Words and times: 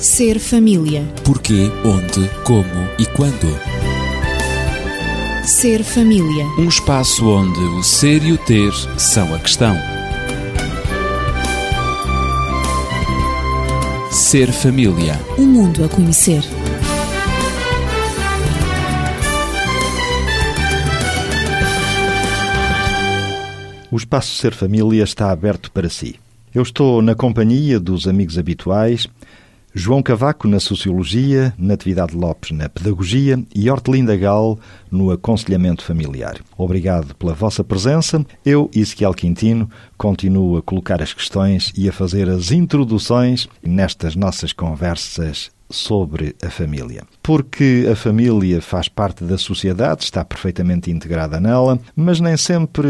Ser 0.00 0.38
família. 0.38 1.02
Porquê, 1.24 1.70
onde, 1.84 2.28
como 2.44 2.88
e 2.98 3.06
quando. 3.06 3.48
Ser 5.44 5.82
família. 5.82 6.44
Um 6.58 6.68
espaço 6.68 7.26
onde 7.28 7.58
o 7.58 7.82
ser 7.82 8.22
e 8.22 8.32
o 8.32 8.38
ter 8.38 8.72
são 8.98 9.34
a 9.34 9.38
questão. 9.38 9.74
Ser 14.10 14.52
família. 14.52 15.18
Um 15.38 15.46
mundo 15.46 15.84
a 15.84 15.88
conhecer. 15.88 16.42
O 23.90 23.96
espaço 23.96 24.34
Ser 24.34 24.52
Família 24.52 25.02
está 25.04 25.30
aberto 25.30 25.70
para 25.70 25.88
si. 25.88 26.16
Eu 26.54 26.62
estou 26.62 27.00
na 27.00 27.14
companhia 27.14 27.78
dos 27.78 28.08
amigos 28.08 28.38
habituais, 28.38 29.06
João 29.78 30.02
Cavaco 30.02 30.48
na 30.48 30.58
Sociologia, 30.58 31.52
Natividade 31.58 32.16
Lopes 32.16 32.50
na 32.50 32.66
Pedagogia 32.66 33.38
e 33.54 33.70
Hortelinda 33.70 34.16
Gal 34.16 34.58
no 34.90 35.10
Aconselhamento 35.10 35.84
Familiar. 35.84 36.38
Obrigado 36.56 37.14
pela 37.14 37.34
vossa 37.34 37.62
presença. 37.62 38.24
Eu, 38.42 38.70
Ezequiel 38.74 39.12
Quintino, 39.12 39.68
continuo 39.98 40.56
a 40.56 40.62
colocar 40.62 41.02
as 41.02 41.12
questões 41.12 41.74
e 41.76 41.90
a 41.90 41.92
fazer 41.92 42.26
as 42.26 42.52
introduções 42.52 43.50
nestas 43.62 44.16
nossas 44.16 44.50
conversas 44.50 45.50
sobre 45.68 46.34
a 46.42 46.50
família. 46.50 47.04
Porque 47.22 47.88
a 47.90 47.96
família 47.96 48.60
faz 48.62 48.88
parte 48.88 49.24
da 49.24 49.36
sociedade, 49.36 50.04
está 50.04 50.24
perfeitamente 50.24 50.90
integrada 50.90 51.40
nela, 51.40 51.78
mas 51.94 52.20
nem 52.20 52.36
sempre 52.36 52.88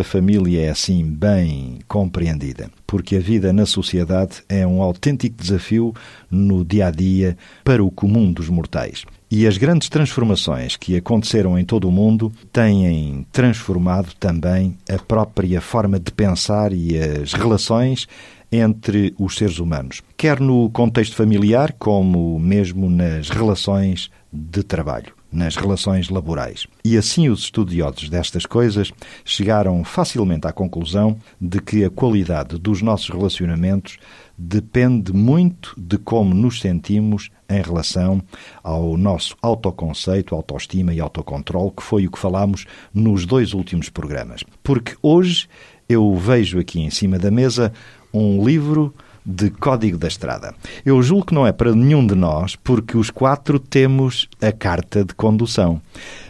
a 0.00 0.04
família 0.04 0.66
é 0.66 0.70
assim 0.70 1.04
bem 1.04 1.78
compreendida. 1.86 2.70
Porque 2.86 3.16
a 3.16 3.20
vida 3.20 3.52
na 3.52 3.66
sociedade 3.66 4.42
é 4.48 4.66
um 4.66 4.82
autêntico 4.82 5.36
desafio 5.40 5.92
no 6.30 6.64
dia 6.64 6.86
a 6.86 6.90
dia 6.90 7.36
para 7.62 7.82
o 7.82 7.90
comum 7.90 8.32
dos 8.32 8.48
mortais. 8.48 9.04
E 9.30 9.48
as 9.48 9.58
grandes 9.58 9.88
transformações 9.88 10.76
que 10.76 10.96
aconteceram 10.96 11.58
em 11.58 11.64
todo 11.64 11.88
o 11.88 11.92
mundo 11.92 12.32
têm 12.52 13.26
transformado 13.32 14.14
também 14.14 14.76
a 14.88 14.96
própria 14.96 15.60
forma 15.60 15.98
de 15.98 16.12
pensar 16.12 16.72
e 16.72 16.96
as 16.96 17.32
relações 17.32 18.06
entre 18.54 19.14
os 19.18 19.36
seres 19.36 19.58
humanos, 19.58 20.00
quer 20.16 20.38
no 20.38 20.70
contexto 20.70 21.16
familiar, 21.16 21.72
como 21.72 22.38
mesmo 22.38 22.88
nas 22.88 23.28
relações 23.28 24.10
de 24.32 24.62
trabalho, 24.62 25.12
nas 25.32 25.56
relações 25.56 26.08
laborais. 26.08 26.66
E 26.84 26.96
assim 26.96 27.28
os 27.28 27.40
estudiosos 27.40 28.08
destas 28.08 28.46
coisas 28.46 28.92
chegaram 29.24 29.82
facilmente 29.82 30.46
à 30.46 30.52
conclusão 30.52 31.16
de 31.40 31.60
que 31.60 31.84
a 31.84 31.90
qualidade 31.90 32.56
dos 32.58 32.80
nossos 32.80 33.08
relacionamentos 33.08 33.98
depende 34.38 35.12
muito 35.12 35.74
de 35.76 35.98
como 35.98 36.34
nos 36.34 36.60
sentimos 36.60 37.30
em 37.48 37.60
relação 37.60 38.22
ao 38.62 38.96
nosso 38.96 39.36
autoconceito, 39.42 40.34
autoestima 40.34 40.94
e 40.94 41.00
autocontrole, 41.00 41.72
que 41.76 41.82
foi 41.82 42.06
o 42.06 42.10
que 42.10 42.18
falámos 42.18 42.66
nos 42.92 43.26
dois 43.26 43.52
últimos 43.52 43.88
programas. 43.88 44.44
Porque 44.62 44.96
hoje 45.02 45.48
eu 45.88 46.14
vejo 46.16 46.58
aqui 46.58 46.80
em 46.80 46.90
cima 46.90 47.18
da 47.18 47.30
mesa 47.30 47.72
um 48.14 48.44
livro 48.44 48.94
de 49.26 49.50
Código 49.50 49.98
da 49.98 50.06
Estrada. 50.06 50.54
Eu 50.84 51.02
julgo 51.02 51.26
que 51.26 51.34
não 51.34 51.46
é 51.46 51.52
para 51.52 51.74
nenhum 51.74 52.06
de 52.06 52.14
nós, 52.14 52.56
porque 52.56 52.96
os 52.96 53.10
quatro 53.10 53.58
temos 53.58 54.28
a 54.40 54.52
carta 54.52 55.04
de 55.04 55.14
condução. 55.14 55.80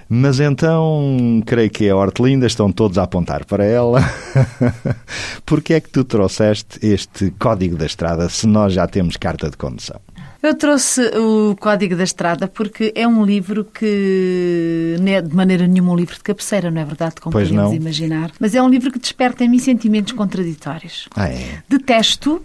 Mas 0.08 0.38
então, 0.38 1.42
creio 1.44 1.70
que 1.70 1.88
a 1.88 1.96
Hortelinda 1.96 2.46
estão 2.46 2.70
todos 2.70 2.98
a 2.98 3.02
apontar 3.02 3.44
para 3.44 3.64
ela. 3.64 4.00
Porque 5.46 5.74
é 5.74 5.80
que 5.80 5.88
tu 5.88 6.04
trouxeste 6.04 6.78
este 6.86 7.30
Código 7.32 7.76
da 7.76 7.86
Estrada 7.86 8.28
se 8.28 8.46
nós 8.46 8.74
já 8.74 8.86
temos 8.86 9.16
carta 9.16 9.50
de 9.50 9.56
condução? 9.56 10.00
Eu 10.44 10.54
trouxe 10.54 11.00
o 11.16 11.56
Código 11.56 11.96
da 11.96 12.04
Estrada 12.04 12.46
porque 12.46 12.92
é 12.94 13.08
um 13.08 13.24
livro 13.24 13.64
que 13.64 14.94
não 15.00 15.10
é 15.10 15.22
de 15.22 15.34
maneira 15.34 15.66
nenhuma 15.66 15.92
um 15.92 15.96
livro 15.96 16.16
de 16.16 16.22
cabeceira, 16.22 16.70
não 16.70 16.82
é 16.82 16.84
verdade? 16.84 17.14
Como 17.18 17.32
pois 17.32 17.48
podemos 17.48 17.70
não. 17.70 17.74
imaginar. 17.74 18.30
Mas 18.38 18.54
é 18.54 18.60
um 18.60 18.68
livro 18.68 18.92
que 18.92 18.98
desperta 18.98 19.42
em 19.42 19.48
mim 19.48 19.58
sentimentos 19.58 20.12
contraditórios. 20.12 21.08
Ah, 21.16 21.30
é? 21.30 21.62
Detesto 21.66 22.42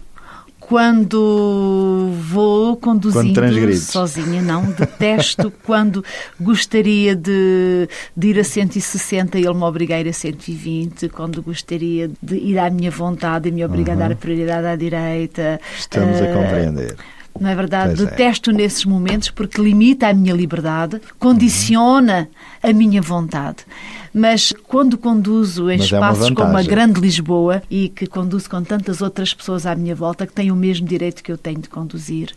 quando 0.58 2.10
vou 2.22 2.74
conduzindo 2.76 3.38
Quando 3.38 3.76
sozinha, 3.76 4.40
não. 4.40 4.70
Detesto 4.70 5.52
quando 5.62 6.02
gostaria 6.40 7.14
de, 7.14 7.86
de, 8.16 8.28
ir 8.28 8.38
a 8.38 8.44
160 8.44 9.38
e 9.38 9.44
ele 9.44 9.52
me 9.52 9.64
obriga 9.64 9.96
a 9.96 10.00
ir 10.00 10.08
a 10.08 10.12
120, 10.12 11.10
quando 11.10 11.42
gostaria 11.42 12.10
de 12.22 12.36
ir 12.36 12.58
à 12.58 12.70
minha 12.70 12.90
vontade 12.90 13.50
e 13.50 13.52
me 13.52 13.62
obriga 13.62 13.92
uhum. 13.92 13.98
a 13.98 14.00
dar 14.00 14.12
a 14.12 14.16
prioridade 14.16 14.66
à 14.68 14.76
direita. 14.76 15.60
Estamos 15.76 16.18
uh, 16.18 16.24
a 16.24 16.26
compreender. 16.28 16.96
Não 17.38 17.48
é 17.48 17.54
verdade? 17.54 17.96
Pois 17.96 18.08
Detesto 18.08 18.50
é. 18.50 18.54
nesses 18.54 18.84
momentos 18.84 19.30
porque 19.30 19.60
limita 19.60 20.08
a 20.08 20.14
minha 20.14 20.34
liberdade, 20.34 21.00
condiciona 21.18 22.28
uhum. 22.62 22.70
a 22.70 22.72
minha 22.72 23.02
vontade. 23.02 23.64
Mas 24.12 24.52
quando 24.66 24.98
conduzo 24.98 25.70
em 25.70 25.78
Mas 25.78 25.86
espaços 25.86 26.30
é 26.30 26.34
como 26.34 26.56
a 26.56 26.62
Grande 26.62 27.00
Lisboa 27.00 27.62
e 27.70 27.88
que 27.88 28.06
conduzo 28.06 28.50
com 28.50 28.62
tantas 28.62 29.00
outras 29.00 29.32
pessoas 29.32 29.66
à 29.66 29.74
minha 29.74 29.94
volta 29.94 30.26
que 30.26 30.32
têm 30.32 30.50
o 30.50 30.56
mesmo 30.56 30.86
direito 30.86 31.22
que 31.22 31.30
eu 31.30 31.38
tenho 31.38 31.60
de 31.60 31.68
conduzir, 31.68 32.34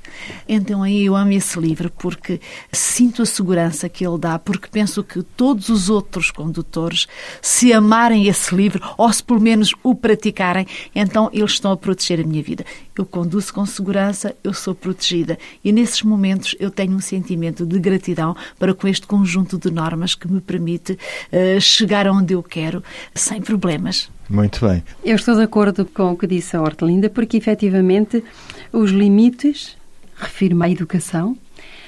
então 0.48 0.84
aí 0.84 1.06
eu 1.06 1.16
amo 1.16 1.32
esse 1.32 1.60
livro 1.60 1.92
porque 1.98 2.40
sinto 2.72 3.22
a 3.24 3.26
segurança 3.26 3.90
que 3.90 4.06
ele 4.06 4.18
dá, 4.18 4.38
porque 4.38 4.68
penso 4.72 5.04
que 5.04 5.24
todos 5.24 5.70
os 5.70 5.90
outros 5.90 6.30
condutores, 6.30 7.08
se 7.42 7.74
amarem 7.74 8.28
esse 8.28 8.56
livro 8.56 8.82
ou 8.98 9.12
se 9.12 9.24
pelo 9.24 9.42
menos 9.42 9.74
o 9.82 9.96
praticarem, 9.96 10.68
então 10.94 11.30
eles 11.34 11.52
estão 11.52 11.72
a 11.72 11.78
proteger 11.78 12.20
a 12.20 12.24
minha 12.24 12.44
vida. 12.44 12.66
Eu 12.96 13.06
conduzo 13.06 13.52
com 13.54 13.66
segurança, 13.66 14.36
eu 14.44 14.54
sou 14.54 14.76
protegida 14.76 15.38
e 15.64 15.72
nesses 15.72 16.04
momentos 16.04 16.56
eu 16.60 16.70
tenho 16.70 16.94
um 16.94 17.00
sentimento 17.00 17.66
de 17.66 17.80
gratidão 17.80 18.36
para 18.60 18.74
com 18.74 18.88
este 18.88 19.08
conjunto 19.08 19.58
de 19.58 19.72
normas 19.72 20.14
que 20.14 20.32
me 20.32 20.40
permite 20.40 20.94
uh, 20.94 21.63
chegar 21.64 22.08
onde 22.08 22.34
eu 22.34 22.44
quero 22.44 22.84
sem 23.14 23.42
problemas. 23.42 24.10
Muito 24.30 24.66
bem. 24.66 24.84
Eu 25.04 25.16
estou 25.16 25.36
de 25.36 25.42
acordo 25.42 25.86
com 25.86 26.12
o 26.12 26.18
que 26.18 26.28
disse 26.28 26.56
a 26.56 26.62
Hortelinda, 26.62 27.10
porque 27.10 27.38
efetivamente 27.38 28.24
os 28.72 28.92
limites, 28.92 29.78
refiro-me 30.16 30.66
à 30.66 30.70
educação, 30.70 31.38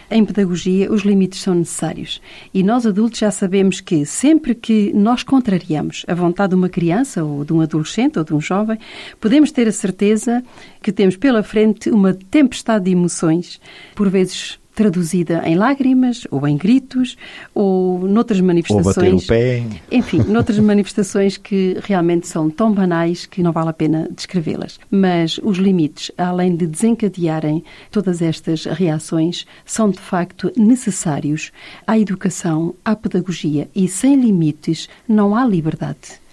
em 0.09 0.23
pedagogia, 0.23 0.91
os 0.91 1.01
limites 1.01 1.41
são 1.41 1.55
necessários. 1.55 2.21
E 2.53 2.61
nós 2.61 2.85
adultos 2.85 3.19
já 3.19 3.31
sabemos 3.31 3.81
que 3.81 4.05
sempre 4.05 4.53
que 4.53 4.93
nós 4.93 5.23
contrariamos 5.23 6.05
a 6.07 6.13
vontade 6.13 6.49
de 6.49 6.55
uma 6.55 6.69
criança 6.69 7.23
ou 7.23 7.43
de 7.43 7.51
um 7.53 7.61
adolescente 7.61 8.19
ou 8.19 8.23
de 8.23 8.33
um 8.33 8.39
jovem, 8.39 8.77
podemos 9.19 9.51
ter 9.51 9.67
a 9.67 9.71
certeza 9.71 10.43
que 10.81 10.91
temos 10.91 11.15
pela 11.15 11.41
frente 11.41 11.89
uma 11.89 12.13
tempestade 12.13 12.85
de 12.85 12.91
emoções, 12.91 13.59
por 13.95 14.09
vezes 14.09 14.59
traduzida 14.75 15.41
em 15.45 15.55
lágrimas, 15.55 16.27
ou 16.29 16.45
em 16.47 16.57
gritos, 16.57 17.17
ou 17.53 18.07
noutras 18.07 18.41
manifestações. 18.41 18.97
Ou 18.97 19.03
bater 19.03 19.13
o 19.15 19.27
pé. 19.27 19.63
Enfim, 19.91 20.19
noutras 20.27 20.59
manifestações 20.59 21.37
que 21.37 21.77
realmente 21.81 22.27
são 22.27 22.49
tão 22.49 22.73
banais 22.73 23.25
que 23.25 23.41
não 23.41 23.51
vale 23.51 23.69
a 23.69 23.73
pena 23.73 24.09
descrevê-las. 24.13 24.79
Mas 24.91 25.39
os 25.41 25.57
limites, 25.57 26.11
além 26.17 26.55
de 26.55 26.67
desencadearem 26.67 27.63
todas 27.89 28.21
estas 28.21 28.65
reações, 28.65 29.45
são 29.65 29.89
de 29.89 29.99
facto 29.99 30.51
necessários 30.57 31.51
à 31.87 31.97
educação, 31.97 32.75
à 32.83 32.95
pedagogia. 32.95 33.69
E 33.73 33.87
sem 33.87 34.19
limites 34.19 34.89
não 35.07 35.35
há 35.35 35.45
liberdade. 35.45 36.24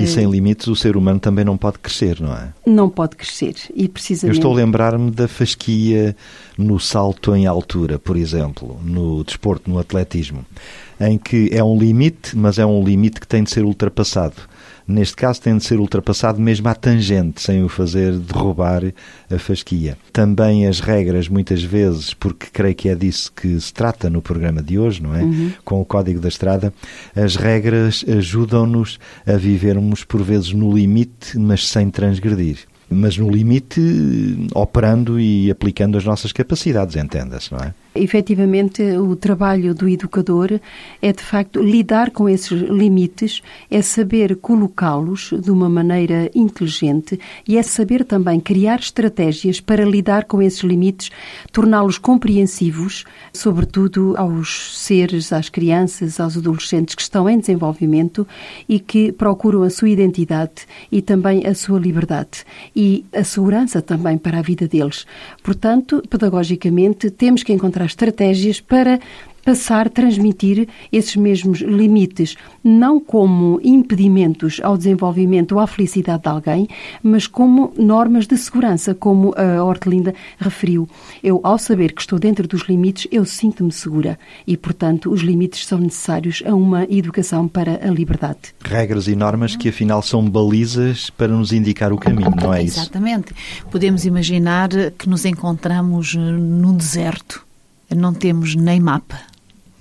E 0.00 0.06
sem 0.06 0.30
limites 0.30 0.66
o 0.66 0.76
ser 0.76 0.96
humano 0.96 1.20
também 1.20 1.44
não 1.44 1.56
pode 1.56 1.78
crescer, 1.78 2.20
não 2.20 2.32
é? 2.32 2.48
Não 2.66 2.88
pode 2.88 3.16
crescer. 3.16 3.54
E 3.74 3.88
precisamente... 3.88 4.36
Eu 4.36 4.38
estou 4.38 4.52
a 4.52 4.56
lembrar-me 4.56 5.10
da 5.10 5.28
fasquia 5.28 6.16
no 6.56 6.78
salto 6.78 7.34
em 7.34 7.46
altura, 7.46 7.98
por 7.98 8.16
exemplo, 8.16 8.78
no 8.82 9.24
desporto, 9.24 9.70
no 9.70 9.78
atletismo, 9.78 10.44
em 11.08 11.18
que 11.18 11.50
é 11.52 11.62
um 11.62 11.78
limite, 11.78 12.36
mas 12.36 12.58
é 12.58 12.66
um 12.66 12.82
limite 12.84 13.20
que 13.20 13.26
tem 13.26 13.42
de 13.42 13.50
ser 13.50 13.64
ultrapassado. 13.64 14.36
Neste 14.86 15.14
caso, 15.14 15.40
tem 15.40 15.56
de 15.56 15.64
ser 15.64 15.78
ultrapassado 15.78 16.40
mesmo 16.40 16.68
à 16.68 16.74
tangente, 16.74 17.40
sem 17.40 17.62
o 17.62 17.68
fazer 17.68 18.18
derrubar 18.18 18.82
a 19.30 19.38
fasquia. 19.38 19.96
Também 20.12 20.66
as 20.66 20.80
regras, 20.80 21.28
muitas 21.28 21.62
vezes, 21.62 22.12
porque 22.12 22.46
creio 22.52 22.74
que 22.74 22.88
é 22.88 22.94
disso 22.94 23.32
que 23.32 23.60
se 23.60 23.72
trata 23.72 24.10
no 24.10 24.20
programa 24.20 24.60
de 24.62 24.78
hoje, 24.78 25.02
não 25.02 25.14
é? 25.14 25.22
Uhum. 25.22 25.52
Com 25.64 25.80
o 25.80 25.84
Código 25.84 26.20
da 26.20 26.28
Estrada, 26.28 26.74
as 27.14 27.36
regras 27.36 28.04
ajudam-nos 28.08 28.98
a 29.26 29.36
vivermos, 29.36 30.04
por 30.04 30.22
vezes, 30.22 30.52
no 30.52 30.74
limite, 30.76 31.38
mas 31.38 31.68
sem 31.68 31.88
transgredir 31.88 32.71
mas 32.92 33.16
no 33.16 33.30
limite, 33.30 33.80
operando 34.54 35.18
e 35.18 35.50
aplicando 35.50 35.96
as 35.98 36.04
nossas 36.04 36.32
capacidades, 36.32 36.96
entenda-se, 36.96 37.52
não 37.52 37.60
é? 37.60 37.74
Efetivamente, 37.94 38.82
o 38.82 39.14
trabalho 39.14 39.74
do 39.74 39.86
educador 39.86 40.58
é, 41.02 41.12
de 41.12 41.22
facto, 41.22 41.62
lidar 41.62 42.10
com 42.10 42.26
esses 42.26 42.62
limites, 42.62 43.42
é 43.70 43.82
saber 43.82 44.36
colocá-los 44.36 45.30
de 45.38 45.50
uma 45.50 45.68
maneira 45.68 46.30
inteligente 46.34 47.20
e 47.46 47.58
é 47.58 47.62
saber 47.62 48.04
também 48.04 48.40
criar 48.40 48.80
estratégias 48.80 49.60
para 49.60 49.84
lidar 49.84 50.24
com 50.24 50.40
esses 50.40 50.60
limites, 50.60 51.10
torná-los 51.52 51.98
compreensivos, 51.98 53.04
sobretudo 53.30 54.14
aos 54.16 54.78
seres, 54.78 55.30
às 55.30 55.50
crianças, 55.50 56.18
aos 56.18 56.36
adolescentes 56.38 56.94
que 56.94 57.02
estão 57.02 57.28
em 57.28 57.38
desenvolvimento 57.38 58.26
e 58.66 58.80
que 58.80 59.12
procuram 59.12 59.62
a 59.62 59.70
sua 59.70 59.90
identidade 59.90 60.66
e 60.90 61.02
também 61.02 61.46
a 61.46 61.54
sua 61.54 61.78
liberdade. 61.78 62.44
e 62.74 62.81
a 63.12 63.24
segurança 63.24 63.80
também 63.80 64.16
para 64.18 64.38
a 64.38 64.42
vida 64.42 64.66
deles. 64.66 65.06
Portanto, 65.42 66.02
pedagogicamente, 66.08 67.10
temos 67.10 67.42
que 67.42 67.52
encontrar 67.52 67.86
estratégias 67.86 68.60
para 68.60 69.00
passar, 69.44 69.88
transmitir 69.90 70.68
esses 70.92 71.16
mesmos 71.16 71.60
limites, 71.60 72.36
não 72.62 73.00
como 73.00 73.60
impedimentos 73.62 74.60
ao 74.62 74.76
desenvolvimento 74.76 75.52
ou 75.52 75.60
à 75.60 75.66
felicidade 75.66 76.22
de 76.22 76.28
alguém, 76.28 76.68
mas 77.02 77.26
como 77.26 77.72
normas 77.76 78.26
de 78.26 78.36
segurança, 78.36 78.94
como 78.94 79.34
a 79.36 79.62
Hortelinda 79.62 80.14
referiu. 80.38 80.88
Eu, 81.22 81.40
ao 81.42 81.58
saber 81.58 81.92
que 81.92 82.00
estou 82.00 82.18
dentro 82.18 82.46
dos 82.46 82.62
limites, 82.62 83.06
eu 83.10 83.24
sinto-me 83.24 83.72
segura 83.72 84.18
e, 84.46 84.56
portanto, 84.56 85.10
os 85.10 85.20
limites 85.20 85.66
são 85.66 85.78
necessários 85.78 86.42
a 86.46 86.54
uma 86.54 86.84
educação 86.84 87.48
para 87.48 87.86
a 87.86 87.90
liberdade. 87.90 88.54
Regras 88.64 89.08
e 89.08 89.16
normas 89.16 89.56
que, 89.56 89.68
afinal, 89.68 90.02
são 90.02 90.28
balizas 90.28 91.10
para 91.10 91.28
nos 91.28 91.52
indicar 91.52 91.92
o 91.92 91.98
caminho, 91.98 92.30
não 92.30 92.54
é 92.54 92.62
isso? 92.62 92.80
Exatamente. 92.80 93.34
Podemos 93.70 94.04
imaginar 94.04 94.68
que 94.98 95.08
nos 95.08 95.24
encontramos 95.24 96.14
num 96.14 96.76
deserto. 96.76 97.44
Não 97.94 98.14
temos 98.14 98.54
nem 98.54 98.80
mapa, 98.80 99.20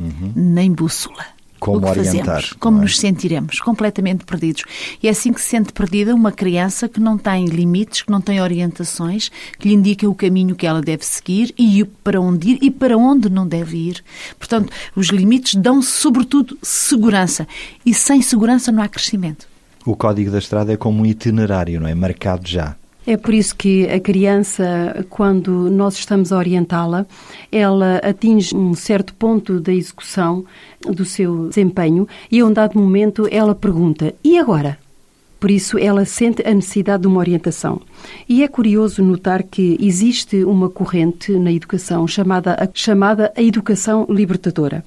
uhum. 0.01 0.31
nem 0.35 0.71
bússola. 0.71 1.25
Como 1.59 1.77
o 1.77 1.81
que 1.81 1.99
orientar, 1.99 2.25
fazemos, 2.25 2.53
como 2.53 2.79
é? 2.79 2.81
nos 2.81 2.97
sentiremos, 2.97 3.59
completamente 3.59 4.25
perdidos. 4.25 4.63
E 5.01 5.07
é 5.07 5.11
assim 5.11 5.31
que 5.31 5.39
se 5.39 5.49
sente 5.49 5.71
perdida 5.71 6.15
uma 6.15 6.31
criança 6.31 6.89
que 6.89 6.99
não 6.99 7.19
tem 7.19 7.45
limites, 7.45 8.01
que 8.01 8.11
não 8.11 8.19
tem 8.19 8.41
orientações, 8.41 9.29
que 9.59 9.67
lhe 9.67 9.75
indica 9.75 10.09
o 10.09 10.15
caminho 10.15 10.55
que 10.55 10.65
ela 10.65 10.81
deve 10.81 11.05
seguir 11.05 11.53
e 11.55 11.85
para 11.85 12.19
onde 12.19 12.53
ir 12.53 12.59
e 12.63 12.71
para 12.71 12.97
onde 12.97 13.29
não 13.29 13.47
deve 13.47 13.77
ir. 13.77 14.03
Portanto, 14.39 14.73
os 14.95 15.09
limites 15.09 15.53
dão 15.53 15.83
sobretudo 15.83 16.57
segurança. 16.63 17.47
E 17.85 17.93
sem 17.93 18.23
segurança 18.23 18.71
não 18.71 18.81
há 18.81 18.87
crescimento. 18.87 19.47
O 19.85 19.95
código 19.95 20.31
da 20.31 20.39
estrada 20.39 20.73
é 20.73 20.77
como 20.77 21.03
um 21.03 21.05
itinerário, 21.05 21.79
não 21.79 21.87
é? 21.87 21.93
Marcado 21.93 22.47
já. 22.47 22.75
É 23.05 23.17
por 23.17 23.33
isso 23.33 23.55
que 23.55 23.89
a 23.89 23.99
criança, 23.99 25.05
quando 25.09 25.71
nós 25.71 25.95
estamos 25.95 26.31
a 26.31 26.37
orientá-la, 26.37 27.05
ela 27.51 27.97
atinge 27.97 28.55
um 28.55 28.75
certo 28.75 29.13
ponto 29.15 29.59
da 29.59 29.73
execução 29.73 30.45
do 30.85 31.03
seu 31.03 31.47
desempenho 31.49 32.07
e 32.31 32.39
a 32.39 32.45
um 32.45 32.53
dado 32.53 32.77
momento 32.77 33.27
ela 33.31 33.55
pergunta: 33.55 34.13
e 34.23 34.37
agora? 34.37 34.77
Por 35.39 35.49
isso, 35.49 35.79
ela 35.79 36.05
sente 36.05 36.47
a 36.47 36.53
necessidade 36.53 37.01
de 37.01 37.07
uma 37.07 37.17
orientação. 37.17 37.81
E 38.29 38.43
é 38.43 38.47
curioso 38.47 39.01
notar 39.01 39.41
que 39.41 39.75
existe 39.81 40.43
uma 40.43 40.69
corrente 40.69 41.31
na 41.31 41.51
educação 41.51 42.07
chamada 42.07 42.53
a, 42.53 42.69
chamada 42.71 43.33
a 43.35 43.41
educação 43.41 44.05
libertadora 44.07 44.85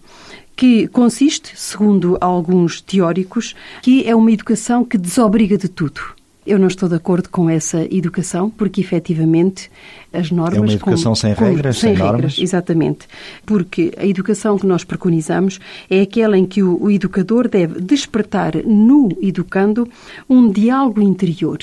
que 0.57 0.87
consiste, 0.87 1.53
segundo 1.57 2.17
alguns 2.21 2.81
teóricos, 2.81 3.57
que 3.83 4.09
é 4.09 4.15
uma 4.15 4.31
educação 4.31 4.85
que 4.85 4.97
desobriga 4.97 5.59
de 5.59 5.69
tudo. 5.69 6.01
Eu 6.47 6.59
não 6.59 6.69
estou 6.69 6.89
de 6.89 6.95
acordo 6.95 7.31
com 7.31 7.49
essa 7.49 7.85
educação, 7.91 8.51
porque 8.51 8.83
efetivamente 8.83 9.71
as 10.15 10.31
normas. 10.31 10.57
É 10.57 10.61
uma 10.61 10.73
educação 10.73 11.15
sem 11.15 11.33
regras, 11.35 11.79
sem, 11.79 11.91
sem 11.91 11.91
regras, 11.91 12.13
normas? 12.13 12.39
Exatamente. 12.39 13.07
Porque 13.45 13.93
a 13.97 14.07
educação 14.07 14.59
que 14.59 14.67
nós 14.67 14.85
preconizamos 14.85 15.59
é 15.91 16.01
aquela 16.01 16.39
em 16.39 16.47
que 16.47 16.63
o, 16.63 16.83
o 16.83 16.91
educador 16.91 17.49
deve 17.49 17.81
despertar 17.81 18.55
no 18.65 19.09
educando 19.21 19.89
um 20.29 20.51
diálogo 20.51 21.03
interior 21.03 21.59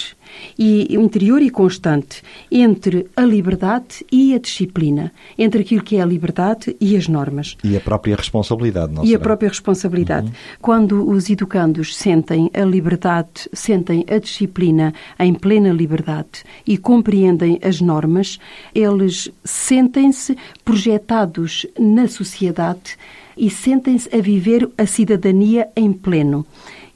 e 0.57 0.95
interior 0.95 1.42
e 1.42 1.50
constante 1.50 2.21
entre 2.51 3.07
a 3.15 3.21
liberdade 3.21 4.06
e 4.12 4.33
a 4.33 4.39
disciplina, 4.39 5.12
entre 5.38 5.62
aquilo 5.62 5.83
que 5.83 5.97
é 5.97 6.01
a 6.01 6.06
liberdade 6.06 6.75
e 6.80 6.95
as 6.95 7.07
normas. 7.07 7.57
E 7.63 7.75
a 7.75 7.81
própria 7.81 8.15
responsabilidade, 8.15 8.94
não 8.94 9.04
E 9.04 9.07
será? 9.07 9.19
a 9.19 9.24
própria 9.24 9.50
responsabilidade. 9.50 10.27
Uhum. 10.27 10.33
Quando 10.62 11.09
os 11.09 11.30
educandos 11.30 11.95
sentem 11.95 12.50
a 12.54 12.63
liberdade, 12.63 13.50
sentem 13.54 14.06
a 14.09 14.18
disciplina 14.18 14.94
em 15.19 15.33
plena 15.33 15.71
liberdade 15.71 16.44
e 16.65 16.77
compreendem 16.77 17.59
as 17.62 17.81
normas, 17.81 18.39
eles 18.73 19.29
sentem-se 19.43 20.38
projetados 20.63 21.65
na 21.79 22.07
sociedade 22.07 22.97
e 23.38 23.49
sentem-se 23.49 24.13
a 24.15 24.21
viver 24.21 24.69
a 24.77 24.85
cidadania 24.85 25.67
em 25.75 25.91
pleno. 25.91 26.45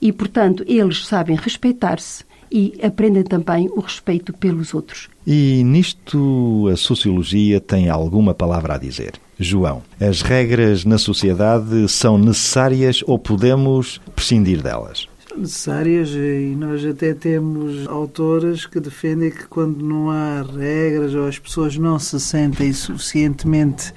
E, 0.02 0.12
portanto, 0.12 0.64
eles 0.68 1.06
sabem 1.06 1.36
respeitar-se 1.36 2.24
e 2.52 2.80
aprendem 2.84 3.24
também 3.24 3.68
o 3.70 3.80
respeito 3.80 4.32
pelos 4.32 4.74
outros. 4.74 5.10
E 5.26 5.64
nisto 5.64 6.70
a 6.72 6.78
sociologia 6.78 7.60
tem 7.60 7.90
alguma 7.90 8.34
palavra 8.34 8.76
a 8.76 8.78
dizer. 8.78 9.14
João, 9.40 9.82
as 10.00 10.22
regras 10.22 10.86
na 10.86 10.98
sociedade 10.98 11.90
são 11.90 12.18
necessárias 12.18 13.04
ou 13.06 13.20
podemos 13.20 14.00
prescindir 14.16 14.62
delas? 14.62 15.08
Necessárias 15.38 16.10
e 16.10 16.56
nós 16.58 16.86
até 16.86 17.14
temos 17.14 17.88
autoras 17.88 18.66
que 18.66 18.80
defendem 18.80 19.32
que 19.32 19.46
quando 19.48 19.84
não 19.84 20.10
há 20.10 20.42
regras 20.42 21.14
ou 21.14 21.28
as 21.28 21.38
pessoas 21.38 21.78
não 21.78 22.00
se 22.00 22.20
sentem 22.20 22.72
suficientemente 22.74 23.94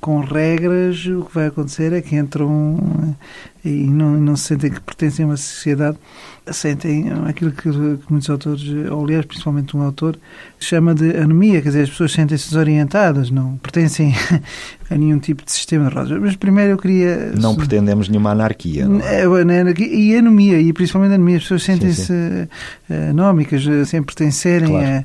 com 0.00 0.20
regras, 0.20 1.04
o 1.06 1.24
que 1.24 1.34
vai 1.34 1.46
acontecer 1.46 1.92
é 1.92 2.00
que 2.00 2.16
entram 2.16 2.78
e 3.64 3.68
não, 3.68 4.12
não 4.12 4.36
se 4.36 4.44
sentem 4.44 4.70
que 4.70 4.80
pertencem 4.80 5.24
a 5.24 5.28
uma 5.28 5.36
sociedade, 5.36 5.98
sentem 6.52 7.06
aquilo 7.26 7.52
que, 7.52 7.68
muitos 8.10 8.28
autores, 8.30 8.62
ou 8.90 9.04
aliás, 9.04 9.24
principalmente 9.26 9.76
um 9.76 9.82
autor, 9.82 10.16
chama 10.58 10.94
de 10.94 11.16
anomia, 11.16 11.60
quer 11.60 11.68
dizer, 11.68 11.82
as 11.82 11.90
pessoas 11.90 12.12
sentem-se 12.12 12.48
desorientadas, 12.48 13.30
não 13.30 13.56
pertencem 13.58 14.14
a 14.90 14.96
nenhum 14.96 15.18
tipo 15.18 15.44
de 15.44 15.52
sistema 15.52 15.88
de 15.88 15.94
rodas. 15.94 16.20
Mas 16.20 16.36
primeiro 16.36 16.72
eu 16.72 16.78
queria... 16.78 17.32
Não 17.36 17.54
pretendemos 17.54 18.08
nenhuma 18.08 18.30
anarquia, 18.30 18.86
não 18.88 19.00
é? 19.00 19.24
E 19.78 20.16
anomia, 20.16 20.60
e 20.60 20.72
principalmente 20.72 21.14
anomia, 21.14 21.36
as 21.36 21.42
pessoas 21.42 21.62
sentem-se 21.62 22.48
anómicas, 23.10 23.64
sem 23.88 24.02
pertencerem 24.02 24.68
Claro. 24.68 25.04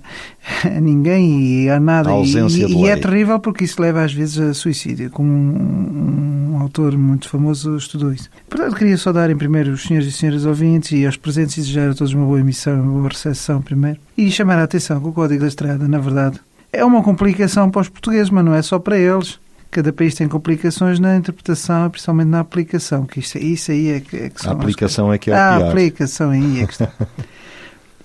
a, 0.64 0.68
a 0.78 0.82
ninguém 0.82 1.64
e 1.64 1.70
a 1.70 1.80
nada. 1.80 2.10
A 2.10 2.14
ausência 2.14 2.64
e, 2.64 2.68
de 2.68 2.74
e 2.74 2.88
é 2.88 2.96
terrível 2.96 3.40
porque 3.40 3.64
isso 3.64 3.82
leva 3.82 4.04
às 4.04 4.14
vezes 4.14 4.40
a 4.40 4.54
suicídio, 4.54 5.10
como 5.10 5.30
um, 5.30 6.54
um 6.54 6.60
autor 6.60 6.98
muito 6.98 7.30
famoso 7.30 7.78
estudou 7.78 8.14
isso. 8.14 8.30
Portanto, 8.50 8.76
queria 8.76 8.98
só 8.98 9.12
dar 9.12 9.30
em 9.30 9.36
primeiro 9.36 9.72
os 9.72 9.84
senhores 9.84 10.08
e 10.08 10.12
senhoras 10.12 10.46
ouvintes 10.46 10.92
e 10.92 11.06
aos 11.06 11.18
presentes 11.18 11.33
e 11.38 11.46
desejar 11.46 11.90
a 11.90 11.94
todos 11.94 12.14
uma 12.14 12.26
boa 12.26 12.40
emissão, 12.40 12.82
uma 12.82 12.94
boa 13.00 13.10
recepção 13.10 13.62
primeiro. 13.62 14.00
E 14.18 14.30
chamar 14.32 14.58
a 14.60 14.64
atenção 14.64 15.00
que 15.00 15.08
o 15.08 15.12
Código 15.14 15.42
da 15.42 15.48
Estrada, 15.48 15.88
na 15.88 16.00
verdade, 16.00 16.40
é 16.72 16.84
uma 16.84 17.04
complicação 17.04 17.70
para 17.70 17.82
os 17.82 17.90
portugueses, 17.90 18.30
mas 18.30 18.44
não 18.46 18.54
é 18.54 18.62
só 18.62 18.80
para 18.80 18.98
eles. 18.98 19.40
Cada 19.72 19.92
país 19.92 20.14
tem 20.14 20.28
complicações 20.28 21.00
na 21.00 21.18
interpretação, 21.18 21.90
principalmente 21.90 22.28
na 22.28 22.40
aplicação, 22.42 23.06
que 23.06 23.20
isso, 23.20 23.38
isso 23.40 23.72
aí 23.72 23.90
é 23.90 24.00
que, 24.00 24.16
é 24.16 24.30
que 24.30 24.36
A 24.38 24.44
são 24.44 24.52
as 24.52 24.58
aplicação 24.60 25.12
é 25.14 25.18
que 25.18 25.32
é 25.32 25.34
o 25.34 25.38
a 25.38 25.58
pior. 25.58 25.70
aplicação 25.70 26.30
aí 26.30 26.62
é 26.62 26.66
que 26.68 26.74
está. 26.74 26.92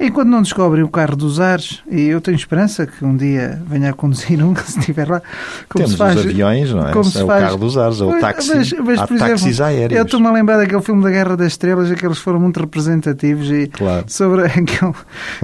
Enquanto 0.00 0.28
não 0.28 0.42
descobrem 0.42 0.84
o 0.84 0.88
carro 0.88 1.16
dos 1.16 1.40
ares, 1.40 1.82
e 1.90 2.02
eu 2.02 2.20
tenho 2.20 2.36
esperança 2.36 2.86
que 2.86 3.04
um 3.04 3.16
dia 3.16 3.60
venha 3.66 3.90
a 3.90 3.92
conduzir 3.92 4.40
um, 4.44 4.54
se 4.64 4.78
estiver 4.78 5.08
lá, 5.08 5.20
como 5.68 5.84
Temos 5.84 5.90
se 5.92 5.96
faz, 5.96 6.16
os 6.20 6.24
aviões, 6.24 6.72
não 6.72 6.86
é? 6.88 6.92
como 6.92 7.02
Esse 7.02 7.12
se 7.12 7.18
é 7.18 7.24
o 7.24 7.26
faz- 7.26 7.44
carro 7.44 7.56
dos 7.58 7.76
ares, 7.76 8.00
é 8.00 8.04
o 8.04 8.20
táxi. 8.20 8.54
mas- 8.54 8.72
mas, 8.72 8.98
Há 9.00 9.06
por 9.08 9.14
exemplo, 9.16 9.32
táxis 9.34 9.58
Eu 9.58 9.64
aéreos. 9.66 10.04
estou-me 10.04 10.26
a 10.28 10.32
lembrar 10.32 10.56
daquele 10.58 10.82
filme 10.82 11.02
da 11.02 11.10
Guerra 11.10 11.36
das 11.36 11.48
Estrelas, 11.48 11.90
aqueles 11.90 12.18
foram 12.18 12.38
muito 12.38 12.60
representativos 12.60 13.50
e 13.50 13.66
Claro. 13.66 14.04
sobre 14.06 14.44
aquele. 14.46 14.94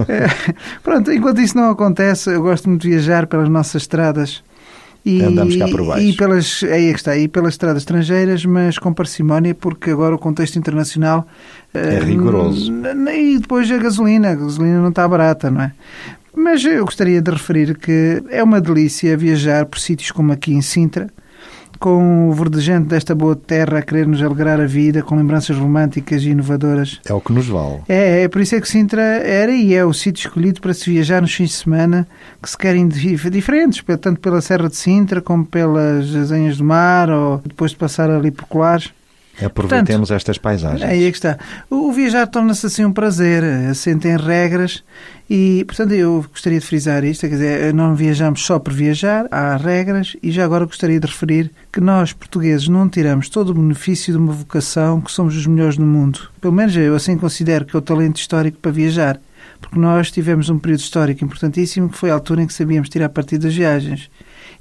É, 0.07 0.27
pronto, 0.81 1.11
enquanto 1.11 1.41
isso 1.41 1.57
não 1.57 1.69
acontece, 1.71 2.29
eu 2.31 2.41
gosto 2.41 2.69
muito 2.69 2.83
de 2.83 2.89
viajar 2.89 3.27
pelas 3.27 3.49
nossas 3.49 3.81
estradas. 3.81 4.41
E, 5.05 5.21
Andamos 5.21 5.55
cá 5.55 5.67
por 5.67 5.85
baixo. 5.85 6.03
E 6.03 6.13
pelas, 6.13 6.63
aí 6.63 6.87
é 6.87 6.91
que 6.91 6.97
está, 6.97 7.15
e 7.15 7.27
pelas 7.27 7.53
estradas 7.53 7.83
estrangeiras, 7.83 8.43
mas 8.43 8.79
com 8.79 8.91
parcimónia, 8.91 9.53
porque 9.53 9.91
agora 9.91 10.15
o 10.15 10.17
contexto 10.17 10.57
internacional 10.57 11.27
É 11.73 11.97
eh, 11.97 11.99
rigoroso. 11.99 12.71
n- 12.71 12.89
n- 12.93 13.11
E 13.35 13.37
depois 13.39 13.69
a 13.71 13.77
gasolina, 13.77 14.31
a 14.31 14.35
gasolina 14.35 14.81
não 14.81 14.89
está 14.89 15.07
barata, 15.07 15.51
não 15.51 15.61
é? 15.61 15.71
Mas 16.35 16.65
eu 16.65 16.83
gostaria 16.83 17.21
de 17.21 17.31
referir 17.31 17.77
que 17.77 18.21
é 18.29 18.43
uma 18.43 18.59
delícia 18.59 19.15
viajar 19.15 19.65
por 19.67 19.79
sítios 19.79 20.09
como 20.11 20.31
aqui 20.33 20.53
em 20.53 20.61
Sintra, 20.61 21.07
com 21.77 22.29
o 22.29 22.33
verdejante 22.33 22.87
desta 22.87 23.13
boa 23.15 23.35
terra 23.35 23.79
a 23.79 23.81
querer 23.81 24.07
nos 24.07 24.21
alegrar 24.21 24.59
a 24.59 24.65
vida, 24.65 25.01
com 25.01 25.15
lembranças 25.15 25.57
românticas 25.57 26.23
e 26.23 26.29
inovadoras. 26.29 26.99
É 27.05 27.13
o 27.13 27.21
que 27.21 27.33
nos 27.33 27.47
vale. 27.47 27.81
É, 27.87 28.23
é 28.23 28.27
por 28.27 28.41
isso 28.41 28.55
é 28.55 28.61
que 28.61 28.67
Sintra 28.67 29.01
era 29.01 29.51
e 29.51 29.73
é 29.73 29.83
o 29.85 29.93
sítio 29.93 30.27
escolhido 30.27 30.61
para 30.61 30.73
se 30.73 30.89
viajar 30.89 31.21
nos 31.21 31.33
fins 31.33 31.49
de 31.49 31.55
semana 31.55 32.07
que 32.41 32.49
se 32.49 32.57
querem 32.57 32.87
dif- 32.87 33.29
diferentes, 33.29 33.83
tanto 34.01 34.19
pela 34.19 34.41
Serra 34.41 34.69
de 34.69 34.75
Sintra 34.75 35.21
como 35.21 35.45
pelas 35.45 36.15
Azenhas 36.15 36.57
do 36.57 36.63
Mar 36.63 37.09
ou 37.09 37.41
depois 37.45 37.71
de 37.71 37.77
passar 37.77 38.09
ali 38.09 38.31
por 38.31 38.45
Colares. 38.45 38.89
Aproveitemos 39.43 40.11
estas 40.11 40.37
paisagens. 40.37 40.83
Aí 40.83 41.05
é 41.05 41.11
que 41.11 41.17
está. 41.17 41.37
O 41.69 41.85
o 41.85 41.91
viajar 41.91 42.25
torna-se 42.25 42.65
assim 42.65 42.83
um 42.83 42.91
prazer, 42.91 43.43
assente 43.69 44.07
em 44.07 44.17
regras 44.17 44.83
e, 45.29 45.63
portanto, 45.65 45.93
eu 45.93 46.25
gostaria 46.31 46.59
de 46.59 46.65
frisar 46.65 47.03
isto, 47.03 47.21
quer 47.21 47.35
dizer, 47.35 47.73
não 47.75 47.93
viajamos 47.95 48.43
só 48.43 48.57
por 48.57 48.73
viajar, 48.73 49.27
há 49.29 49.55
regras 49.55 50.17
e 50.21 50.31
já 50.31 50.43
agora 50.43 50.65
gostaria 50.65 50.99
de 50.99 51.05
referir 51.05 51.51
que 51.71 51.79
nós, 51.79 52.11
portugueses, 52.11 52.67
não 52.67 52.89
tiramos 52.89 53.29
todo 53.29 53.49
o 53.49 53.53
benefício 53.53 54.11
de 54.11 54.17
uma 54.17 54.33
vocação 54.33 54.99
que 54.99 55.11
somos 55.11 55.35
os 55.37 55.45
melhores 55.45 55.77
no 55.77 55.85
mundo. 55.85 56.19
Pelo 56.41 56.53
menos 56.53 56.75
eu 56.75 56.95
assim 56.95 57.17
considero 57.17 57.65
que 57.65 57.75
é 57.75 57.79
o 57.79 57.83
talento 57.83 58.17
histórico 58.17 58.57
para 58.57 58.71
viajar, 58.71 59.19
porque 59.61 59.77
nós 59.77 60.09
tivemos 60.09 60.49
um 60.49 60.57
período 60.57 60.79
histórico 60.79 61.23
importantíssimo 61.23 61.89
que 61.89 61.97
foi 61.99 62.09
a 62.09 62.15
altura 62.15 62.41
em 62.41 62.47
que 62.47 62.53
sabíamos 62.53 62.89
tirar 62.89 63.09
partido 63.09 63.43
das 63.43 63.55
viagens. 63.55 64.09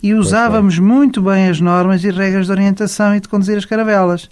E 0.02 0.12
usávamos 0.12 0.78
muito 0.78 1.22
bem 1.22 1.48
as 1.48 1.58
normas 1.58 2.04
e 2.04 2.10
regras 2.10 2.46
de 2.46 2.52
orientação 2.52 3.16
e 3.16 3.20
de 3.20 3.28
conduzir 3.28 3.56
as 3.56 3.64
caravelas. 3.64 4.28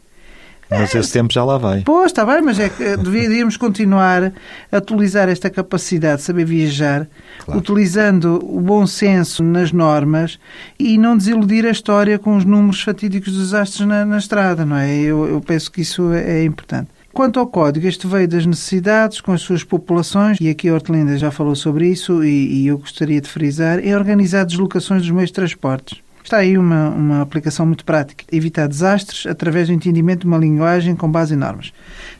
Mas 0.78 0.94
esse 0.94 1.12
tempo 1.12 1.32
já 1.32 1.44
lá 1.44 1.58
vai. 1.58 1.82
Pois, 1.84 2.06
está 2.06 2.24
bem, 2.24 2.42
mas 2.42 2.58
é 2.58 2.68
que 2.68 2.96
deveríamos 2.96 3.56
continuar 3.56 4.32
a 4.70 4.76
utilizar 4.78 5.28
esta 5.28 5.50
capacidade 5.50 6.18
de 6.18 6.22
saber 6.22 6.44
viajar, 6.44 7.06
Claro. 7.44 7.60
utilizando 7.60 8.38
o 8.42 8.60
bom 8.60 8.86
senso 8.86 9.42
nas 9.42 9.72
normas 9.72 10.38
e 10.78 10.96
não 10.98 11.16
desiludir 11.16 11.66
a 11.66 11.70
história 11.70 12.18
com 12.18 12.36
os 12.36 12.44
números 12.44 12.80
fatídicos 12.82 13.32
dos 13.32 13.52
astros 13.54 13.86
na, 13.86 14.04
na 14.04 14.18
estrada, 14.18 14.64
não 14.64 14.76
é? 14.76 14.94
Eu, 14.96 15.26
eu 15.26 15.40
penso 15.40 15.70
que 15.70 15.80
isso 15.82 16.12
é, 16.12 16.40
é 16.40 16.44
importante. 16.44 16.88
Quanto 17.12 17.38
ao 17.38 17.46
código, 17.46 17.86
este 17.86 18.06
veio 18.06 18.26
das 18.26 18.46
necessidades, 18.46 19.20
com 19.20 19.32
as 19.32 19.42
suas 19.42 19.62
populações, 19.62 20.38
e 20.40 20.48
aqui 20.48 20.68
a 20.70 20.74
Hortelinda 20.74 21.18
já 21.18 21.30
falou 21.30 21.54
sobre 21.54 21.86
isso, 21.88 22.24
e, 22.24 22.62
e 22.62 22.66
eu 22.68 22.78
gostaria 22.78 23.20
de 23.20 23.28
frisar, 23.28 23.78
é 23.86 23.94
organizar 23.94 24.44
deslocações 24.44 25.02
dos 25.02 25.10
meios 25.10 25.28
de 25.28 25.34
transportes. 25.34 26.00
Está 26.22 26.38
aí 26.38 26.56
uma, 26.56 26.88
uma 26.90 27.20
aplicação 27.20 27.66
muito 27.66 27.84
prática. 27.84 28.24
Evitar 28.30 28.68
desastres 28.68 29.26
através 29.26 29.68
do 29.68 29.74
entendimento 29.74 30.20
de 30.20 30.26
uma 30.26 30.38
linguagem 30.38 30.94
com 30.94 31.10
base 31.10 31.34
em 31.34 31.36
normas. 31.36 31.72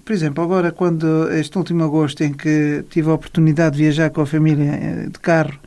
Por 0.04 0.12
exemplo, 0.12 0.42
agora, 0.42 0.72
quando 0.72 1.30
este 1.32 1.56
último 1.56 1.84
agosto, 1.84 2.22
em 2.22 2.32
que 2.32 2.84
tive 2.90 3.10
a 3.10 3.14
oportunidade 3.14 3.76
de 3.76 3.84
viajar 3.84 4.10
com 4.10 4.20
a 4.20 4.26
família 4.26 4.70
eh, 4.72 5.08
de 5.10 5.18
carro 5.20 5.58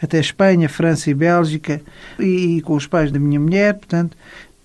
até 0.00 0.18
Espanha, 0.18 0.68
França 0.68 1.10
e 1.10 1.14
Bélgica, 1.14 1.80
e, 2.18 2.56
e 2.56 2.60
com 2.62 2.74
os 2.74 2.86
pais 2.86 3.12
da 3.12 3.18
minha 3.18 3.38
mulher, 3.38 3.74
portanto, 3.74 4.16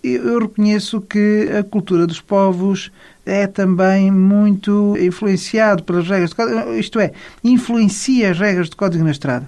eu, 0.04 0.24
eu 0.28 0.40
reconheço 0.40 1.02
que 1.02 1.50
a 1.58 1.64
cultura 1.64 2.08
dos 2.08 2.22
povos 2.22 2.92
é 3.28 3.46
também 3.46 4.10
muito 4.12 4.96
influenciado 5.00 5.84
pelas 5.84 6.08
regras 6.08 6.30
de 6.30 6.36
código, 6.36 6.74
isto 6.76 7.00
é, 7.00 7.12
influencia 7.44 8.32
as 8.32 8.40
regras 8.40 8.70
de 8.70 8.76
código 8.76 9.04
na 9.04 9.12
estrada. 9.12 9.46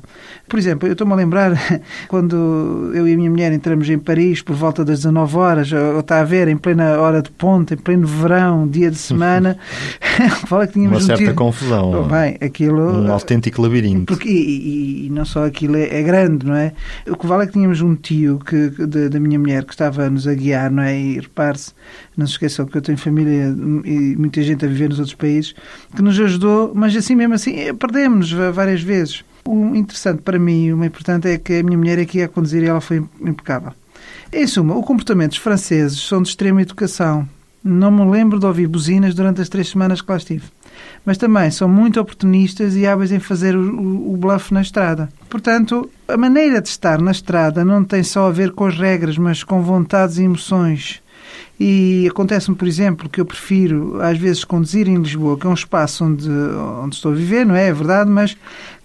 Por 0.48 0.58
exemplo, 0.60 0.88
eu 0.88 0.94
estou-me 0.94 1.14
a 1.14 1.16
lembrar 1.16 1.54
quando 2.10 2.92
eu 2.94 3.08
e 3.08 3.14
a 3.14 3.18
minha 3.18 3.30
mulher 3.30 3.52
entramos 3.54 3.90
em 3.90 3.98
Paris 4.00 4.42
por 4.42 4.56
volta 4.56 4.84
das 4.84 4.98
19 5.00 5.38
horas, 5.38 5.72
ou 5.72 6.00
está 6.00 6.20
a 6.20 6.24
ver, 6.24 6.48
em 6.48 6.58
plena 6.58 7.00
hora 7.00 7.22
de 7.22 7.30
ponta, 7.32 7.74
em 7.74 7.78
pleno 7.78 8.06
verão, 8.08 8.68
dia 8.68 8.90
de 8.92 8.98
semana, 8.98 9.58
fala 10.48 10.68
que 10.68 10.74
tínhamos 10.74 10.98
Uma 10.98 11.04
um 11.04 11.08
certa 11.08 11.24
tiro- 11.24 11.36
confusão. 11.36 11.92
Oh, 11.92 12.04
Bem, 12.04 12.38
aquilo... 12.42 12.82
Um 13.06 13.12
autêntico 13.12 13.62
labirinto. 13.62 14.06
Porque, 14.14 14.28
e, 14.30 15.06
e- 15.06 15.10
não 15.12 15.24
só 15.24 15.46
aquilo 15.46 15.78
é, 15.78 16.00
é 16.00 16.04
grande, 16.04 16.46
não 16.46 16.56
é? 16.56 16.74
O 17.08 17.16
que 17.16 17.26
vale 17.28 17.44
é 17.44 17.48
que 17.48 17.54
tínhamos 17.54 17.80
um 17.82 17.96
tio 17.96 18.40
que, 18.40 18.72
que- 18.72 18.86
da, 18.86 19.08
da 19.08 19.20
minha 19.20 19.40
mulher 19.40 19.64
que 19.64 19.72
estava-nos 19.72 20.28
a 20.28 20.34
guiar, 20.34 20.70
não 20.72 20.84
é? 20.84 21.00
E 21.00 21.20
repare-se, 21.20 21.72
não 22.18 22.26
se 22.28 22.34
esqueçam 22.34 22.66
que 22.66 22.78
eu 22.78 22.82
tenho 22.82 22.98
família 22.98 23.50
e 23.86 24.16
muita 24.18 24.42
gente 24.42 24.66
a 24.66 24.68
viver 24.68 24.90
nos 24.90 25.00
outros 25.00 25.16
países, 25.16 25.54
que 25.96 26.02
nos 26.02 26.20
ajudou, 26.20 26.72
mas 26.76 26.96
assim 26.96 27.16
mesmo 27.16 27.34
assim, 27.36 27.56
eh, 27.60 27.74
perdemos-nos 27.74 28.32
va- 28.32 28.52
várias 28.52 28.82
vezes. 28.82 29.24
O 29.46 29.76
interessante 29.76 30.22
para 30.22 30.38
mim, 30.38 30.72
o 30.74 30.84
importante 30.84 31.28
é 31.28 31.38
que 31.38 31.60
a 31.60 31.64
minha 31.64 31.78
mulher 31.78 31.98
aqui 32.00 32.22
a 32.22 32.28
conduzir 32.28 32.64
ela 32.64 32.82
foi 32.82 33.04
impecável. 33.22 33.72
Em 34.32 34.46
suma, 34.46 34.78
os 34.78 34.86
comportamentos 34.86 35.38
franceses 35.38 36.00
são 36.00 36.22
de 36.22 36.30
extrema 36.30 36.62
educação. 36.62 37.28
Não 37.64 37.92
me 37.92 38.10
lembro 38.10 38.40
de 38.40 38.46
ouvir 38.46 38.68
buzinas 38.68 39.14
durante 39.16 39.42
as 39.42 39.50
três 39.50 39.68
semanas 39.70 40.02
que 40.02 40.10
lá 40.12 40.18
estive. 40.18 40.44
Mas 41.06 41.18
também 41.18 41.50
são 41.52 41.68
muito 41.68 42.00
oportunistas 42.00 42.76
e 42.76 42.86
hábeis 42.88 43.12
em 43.12 43.20
fazer 43.20 43.56
o, 43.56 43.60
o, 43.62 44.14
o 44.14 44.18
bluff 44.18 44.54
na 44.54 44.62
estrada. 44.62 45.10
Portanto, 45.30 45.90
a 46.08 46.16
maneira 46.16 46.62
de 46.62 46.70
estar 46.70 47.02
na 47.02 47.12
estrada 47.12 47.66
não 47.66 47.84
tem 47.84 48.02
só 48.04 48.28
a 48.28 48.32
ver 48.32 48.52
com 48.52 48.66
as 48.66 48.78
regras, 48.78 49.18
mas 49.18 49.44
com 49.44 49.62
vontades 49.62 50.18
e 50.18 50.24
emoções. 50.24 51.02
E 51.60 52.08
acontece-me, 52.10 52.56
por 52.56 52.68
exemplo, 52.68 53.10
que 53.10 53.20
eu 53.20 53.26
prefiro, 53.26 54.02
às 54.02 54.18
vezes, 54.18 54.46
conduzir 54.46 54.88
em 54.88 54.96
Lisboa, 54.96 55.38
que 55.38 55.46
é 55.46 55.50
um 55.50 55.54
espaço 55.54 56.06
onde, 56.06 56.30
onde 56.30 56.96
estou 56.96 57.12
a 57.12 57.16
viver, 57.16 57.46
não 57.46 57.54
é? 57.54 57.68
É 57.68 57.74
verdade, 57.74 58.10
mas 58.10 58.38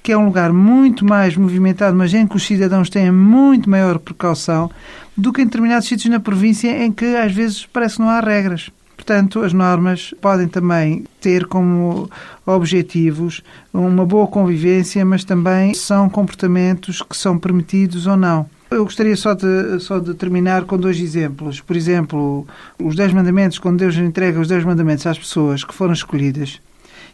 que 0.02 0.12
é 0.12 0.19
um 0.19 0.26
lugar 0.26 0.52
muito 0.52 1.04
mais 1.04 1.37
movimentado, 1.37 1.97
mas 1.97 2.12
em 2.12 2.26
que 2.26 2.37
os 2.37 2.45
cidadãos 2.45 2.90
têm 2.90 3.12
muito 3.12 3.71
maior 3.71 3.99
precaução 3.99 4.71
do 5.16 5.33
que 5.33 5.40
em 5.40 5.45
determinados 5.45 5.87
sítios 5.87 6.11
na 6.11 6.19
província 6.19 6.85
em 6.85 6.90
que, 6.90 7.16
às 7.16 7.33
vezes, 7.33 7.64
parece 7.64 7.97
que 7.97 8.02
não 8.02 8.11
há 8.11 8.21
regras. 8.21 8.71
Portanto, 8.97 9.43
as 9.43 9.52
normas 9.52 10.14
podem 10.21 10.49
também 10.49 11.04
ter 11.21 11.47
como 11.47 12.11
objetivos 12.45 13.43
uma 13.73 14.04
boa 14.04 14.26
convivência, 14.26 15.04
mas 15.04 15.25
também 15.25 15.75
são 15.75 16.09
comportamentos 16.09 17.02
que 17.02 17.16
são 17.16 17.38
permitidos 17.38 18.07
ou 18.07 18.16
não. 18.16 18.47
Eu 18.71 18.85
gostaria 18.85 19.16
só 19.16 19.35
de, 19.35 19.78
só 19.80 19.99
de 19.99 20.14
terminar 20.14 20.64
com 20.64 20.76
dois 20.76 20.99
exemplos. 20.99 21.61
Por 21.61 21.76
exemplo, 21.76 22.47
os 22.83 22.97
Dez 22.97 23.12
Mandamentos, 23.12 23.59
quando 23.59 23.78
Deus 23.78 23.97
entrega 23.97 24.40
os 24.40 24.49
Dez 24.49 24.64
Mandamentos 24.64 25.06
às 25.06 25.18
pessoas 25.18 25.62
que 25.62 25.75
foram 25.75 25.92
escolhidas 25.92 26.61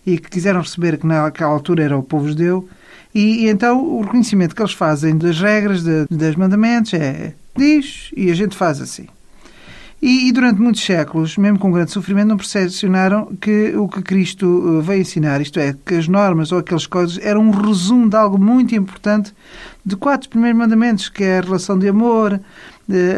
e 0.07 0.19
que 0.19 0.31
quiseram 0.31 0.61
receber, 0.61 0.97
que 0.99 1.07
naquela 1.07 1.51
altura 1.51 1.85
era 1.85 1.99
o 1.99 2.03
povo 2.03 2.29
judeu, 2.29 2.69
e, 3.15 3.45
e 3.45 3.49
então 3.49 3.83
o 3.85 4.01
reconhecimento 4.03 4.55
que 4.55 4.63
eles 4.63 4.73
fazem 4.73 5.19
das 5.19 5.41
regras 5.41 5.83
de, 5.83 6.07
dos 6.09 6.37
mandamentos 6.37 6.95
é 6.95 7.35
diz 7.57 8.11
e 8.17 8.31
a 8.31 8.35
gente 8.35 8.57
faz 8.57 8.81
assim. 8.81 9.07
E, 10.03 10.29
e, 10.29 10.33
durante 10.33 10.59
muitos 10.61 10.83
séculos, 10.83 11.37
mesmo 11.37 11.59
com 11.59 11.71
grande 11.71 11.91
sofrimento, 11.91 12.29
não 12.29 12.37
percepcionaram 12.39 13.37
que 13.39 13.77
o 13.77 13.87
que 13.87 14.01
Cristo 14.01 14.79
eh, 14.79 14.83
veio 14.83 15.03
ensinar, 15.03 15.43
isto 15.43 15.61
é, 15.61 15.77
que 15.85 15.95
as 15.95 16.09
normas 16.09 16.53
ou 16.53 16.59
aqueles 16.59 16.87
códigos 16.87 17.19
eram 17.23 17.43
um 17.43 17.51
resumo 17.51 18.09
de 18.09 18.17
algo 18.17 18.39
muito 18.39 18.75
importante 18.75 19.35
de 19.85 19.97
quatro 19.97 20.31
primeiros 20.31 20.59
mandamentos, 20.59 21.11
que 21.11 21.23
é 21.23 21.39
a 21.39 21.43
relação 21.43 21.79
de 21.79 21.87
amor, 21.87 22.41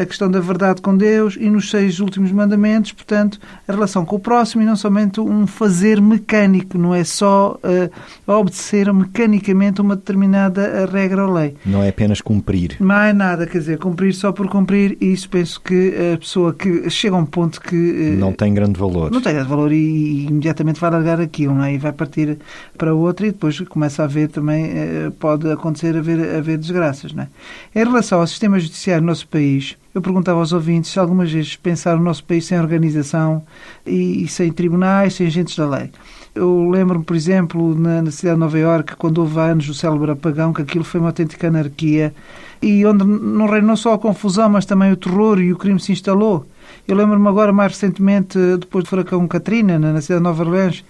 a 0.00 0.07
questão 0.07 0.31
da 0.31 0.41
verdade 0.41 0.81
com 0.81 0.97
Deus 0.97 1.37
e 1.38 1.49
nos 1.49 1.71
seis 1.71 2.00
últimos 2.00 2.31
mandamentos, 2.33 2.93
portanto, 2.93 3.38
a 3.67 3.73
relação 3.73 4.05
com 4.05 4.17
o 4.17 4.19
próximo 4.19 4.62
e 4.62 4.67
não 4.67 4.76
somente 4.76 5.21
um 5.21 5.47
fazer 5.47 6.00
mecânico, 6.00 6.76
não 6.79 6.95
é 6.95 7.05
só 7.05 7.59
uh, 7.62 8.33
obedecer 8.33 8.93
mecanicamente 8.93 9.81
uma 9.81 9.97
determinada 9.97 10.87
regra 10.87 11.26
ou 11.26 11.33
lei. 11.33 11.57
Não 11.64 11.83
é 11.83 11.88
apenas 11.88 12.21
cumprir. 12.21 12.76
Mais 12.81 13.14
nada, 13.14 13.47
quer 13.47 13.59
dizer, 13.59 13.79
cumprir 13.79 14.14
só 14.14 14.33
por 14.33 14.49
cumprir, 14.49 14.97
e 15.00 15.12
isso 15.12 15.29
penso 15.29 15.61
que 15.61 15.95
a 16.14 16.19
pessoa 16.19 16.52
que 16.52 16.88
chega 16.91 17.17
a 17.17 17.19
um 17.19 17.26
ponto 17.26 17.61
que. 17.61 17.76
Uh, 17.76 18.19
não 18.19 18.33
tem 18.33 18.52
grande 18.52 18.79
valor. 18.79 19.11
Não 19.11 19.21
tem 19.21 19.35
grande 19.35 19.49
valor 19.49 19.73
e, 19.73 19.76
e, 19.76 20.26
imediatamente 20.26 20.81
vai 20.81 20.91
largar 20.91 21.21
aquilo, 21.21 21.55
não 21.55 21.64
é? 21.64 21.75
E 21.75 21.79
vai 21.79 21.93
partir 21.93 22.38
para 22.76 22.95
outra 22.95 23.26
e 23.26 23.33
depois 23.33 23.59
começa 23.61 24.02
a 24.02 24.05
haver 24.05 24.29
também, 24.29 24.67
uh, 24.67 25.11
pode 25.12 25.50
acontecer 25.50 25.97
haver, 25.97 26.37
haver 26.37 26.59
desgraças, 26.59 27.12
não 27.12 27.25
é? 27.25 27.29
Em 27.75 27.85
relação 27.85 28.21
ao 28.21 28.26
sistema 28.26 28.59
judiciário 28.59 29.02
no 29.02 29.09
nosso 29.09 29.26
país, 29.29 29.62
eu 29.95 30.00
perguntava 30.00 30.38
aos 30.38 30.52
ouvintes 30.52 30.90
se 30.90 30.99
algumas 30.99 31.31
vezes 31.31 31.57
pensaram 31.57 32.00
o 32.00 32.04
nosso 32.04 32.25
país 32.25 32.45
sem 32.45 32.59
organização 32.59 33.42
e, 33.87 34.25
e 34.25 34.28
sem 34.28 34.50
tribunais, 34.52 35.14
sem 35.14 35.26
agentes 35.26 35.57
da 35.57 35.69
lei. 35.69 35.90
Eu 36.35 36.71
lembro-me, 36.71 37.04
por 37.04 37.14
exemplo, 37.14 37.75
na, 37.78 38.00
na, 38.00 38.11
cidade 38.11 38.37
de 38.37 38.40
Nova 38.40 38.59
Iorque, 38.59 38.97
quando 38.97 39.19
houve 39.19 39.38
anos 39.38 39.69
o 39.69 39.75
célebre 39.75 40.12
apagão, 40.12 40.52
que 40.52 40.62
aquilo 40.62 40.83
foi 40.83 40.99
uma 40.99 41.11
autêntica 41.11 41.49
anarquia 41.49 42.14
e 42.62 42.87
onde 42.87 43.04
não 43.04 43.47
reinou 43.47 43.76
só 43.76 43.95
a 43.95 43.99
confusão, 43.99 44.49
mas 44.49 44.64
também 44.64 44.92
o 44.92 44.97
terror 44.97 45.40
e 45.40 45.52
o 45.52 45.57
crime 45.57 45.78
se 45.78 45.92
instalou. 45.92 46.47
Eu 46.88 46.97
lembro-me 46.97 47.28
agora, 47.28 47.52
mais 47.52 47.73
recentemente, 47.73 48.38
depois 48.59 48.85
do 48.85 48.88
furacão 48.88 49.26
Katrina, 49.28 49.78
na, 49.78 49.92
na 49.92 50.00
cidade 50.00 50.21
de 50.21 50.25
Nova 50.25 50.42
Orleans, 50.42 50.83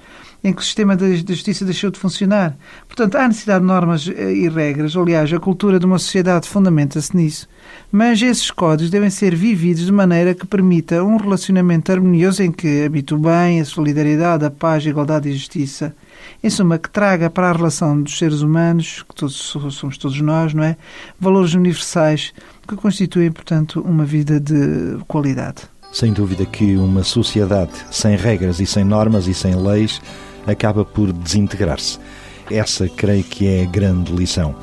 em 0.45 0.53
que 0.53 0.61
o 0.61 0.65
sistema 0.65 0.97
da 0.97 1.09
justiça 1.15 1.65
deixou 1.65 1.91
de 1.91 1.99
funcionar. 1.99 2.57
Portanto, 2.87 3.17
há 3.17 3.29
necessidade 3.29 3.61
de 3.61 3.67
normas 3.67 4.07
e 4.07 4.49
regras. 4.49 4.97
Aliás, 4.97 5.33
a 5.33 5.39
cultura 5.39 5.79
de 5.79 5.87
uma 5.87 5.99
sociedade 5.99 6.49
fundamenta-se 6.49 7.17
nisso. 7.17 7.49
Mas 7.91 8.21
esses 8.21 8.51
códigos 8.51 8.91
devem 8.91 9.11
ser 9.11 9.37
vividos 9.37 9.87
de 9.87 9.93
maneira 9.93 10.35
que 10.35 10.47
permita 10.47 11.05
um 11.05 11.17
relacionamento 11.17 11.93
harmonioso 11.93 12.43
em 12.43 12.51
que 12.51 12.85
habite 12.85 13.15
o 13.15 13.19
bem, 13.19 13.61
a 13.61 13.65
solidariedade, 13.65 14.45
a 14.45 14.51
paz, 14.51 14.85
a 14.85 14.91
igualdade 14.91 15.29
e 15.29 15.33
a 15.33 15.35
justiça. 15.35 15.95
Em 16.43 16.51
suma, 16.51 16.79
que 16.79 16.91
traga 16.91 17.31
para 17.31 17.51
a 17.51 17.53
relação 17.53 18.03
dos 18.03 18.19
seres 18.19 18.41
humanos, 18.41 19.05
que 19.09 19.15
todos 19.15 19.37
somos 19.37 19.97
todos 19.97 20.21
nós, 20.21 20.53
não 20.53 20.65
é? 20.65 20.77
Valores 21.21 21.55
universais 21.55 22.33
que 22.67 22.75
constituem, 22.75 23.31
portanto, 23.31 23.81
uma 23.81 24.05
vida 24.05 24.41
de 24.41 24.99
qualidade. 25.07 25.63
Sem 25.93 26.13
dúvida 26.13 26.47
que 26.47 26.77
uma 26.77 27.05
sociedade 27.05 27.73
sem 27.91 28.17
regras 28.17 28.61
e 28.61 28.67
sem 28.67 28.83
normas 28.83 29.29
e 29.29 29.35
sem 29.35 29.55
leis 29.55 30.01
acaba 30.47 30.85
por 30.85 31.13
desintegrar-se. 31.13 31.99
Essa 32.51 32.89
creio 32.89 33.25
que 33.25 33.47
é 33.47 33.63
a 33.63 33.67
grande 33.67 34.13
lição. 34.13 34.55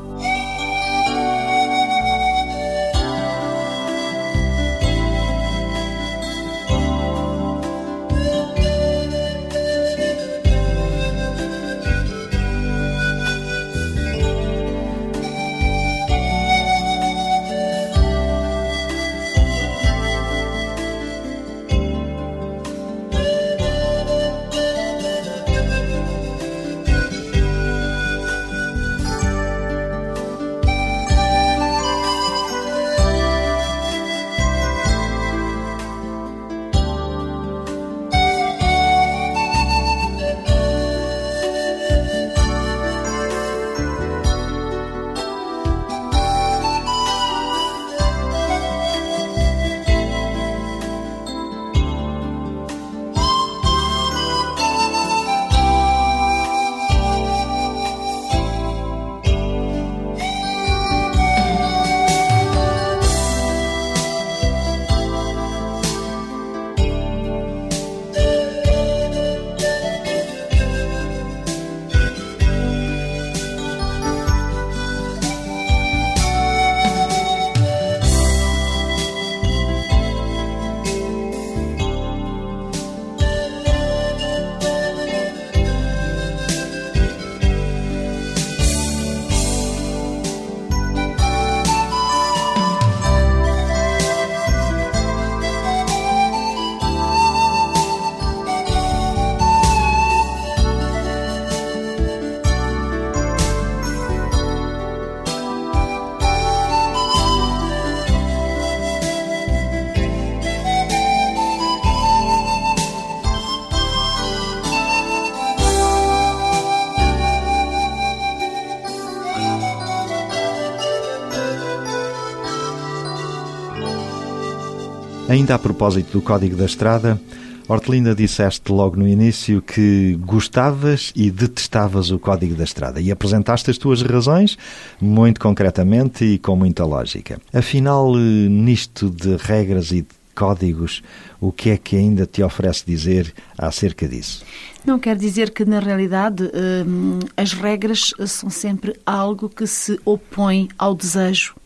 Ainda 125.29 125.53
a 125.53 125.59
propósito 125.59 126.13
do 126.13 126.23
Código 126.23 126.55
da 126.55 126.65
Estrada, 126.65 127.21
Hortelinda, 127.67 128.15
disseste 128.15 128.71
logo 128.71 128.95
no 128.95 129.07
início 129.07 129.61
que 129.61 130.17
gostavas 130.25 131.13
e 131.15 131.29
detestavas 131.29 132.09
o 132.09 132.17
Código 132.17 132.55
da 132.55 132.63
Estrada 132.63 132.99
e 132.99 133.11
apresentaste 133.11 133.69
as 133.69 133.77
tuas 133.77 134.01
razões 134.01 134.57
muito 134.99 135.39
concretamente 135.39 136.25
e 136.25 136.39
com 136.39 136.55
muita 136.55 136.83
lógica. 136.83 137.39
Afinal, 137.53 138.15
nisto 138.15 139.07
de 139.07 139.35
regras 139.35 139.91
e 139.91 140.01
de 140.01 140.07
códigos, 140.33 141.03
o 141.39 141.51
que 141.51 141.69
é 141.69 141.77
que 141.77 141.95
ainda 141.95 142.25
te 142.25 142.41
oferece 142.41 142.83
dizer 142.87 143.31
acerca 143.55 144.07
disso? 144.07 144.43
Não 144.83 144.97
quer 144.97 145.15
dizer 145.15 145.51
que, 145.51 145.63
na 145.63 145.79
realidade, 145.79 146.49
hum, 146.87 147.19
as 147.37 147.53
regras 147.53 148.15
são 148.25 148.49
sempre 148.49 148.99
algo 149.05 149.47
que 149.47 149.67
se 149.67 149.99
opõe 150.05 150.69
ao 150.75 150.95
desejo 150.95 151.58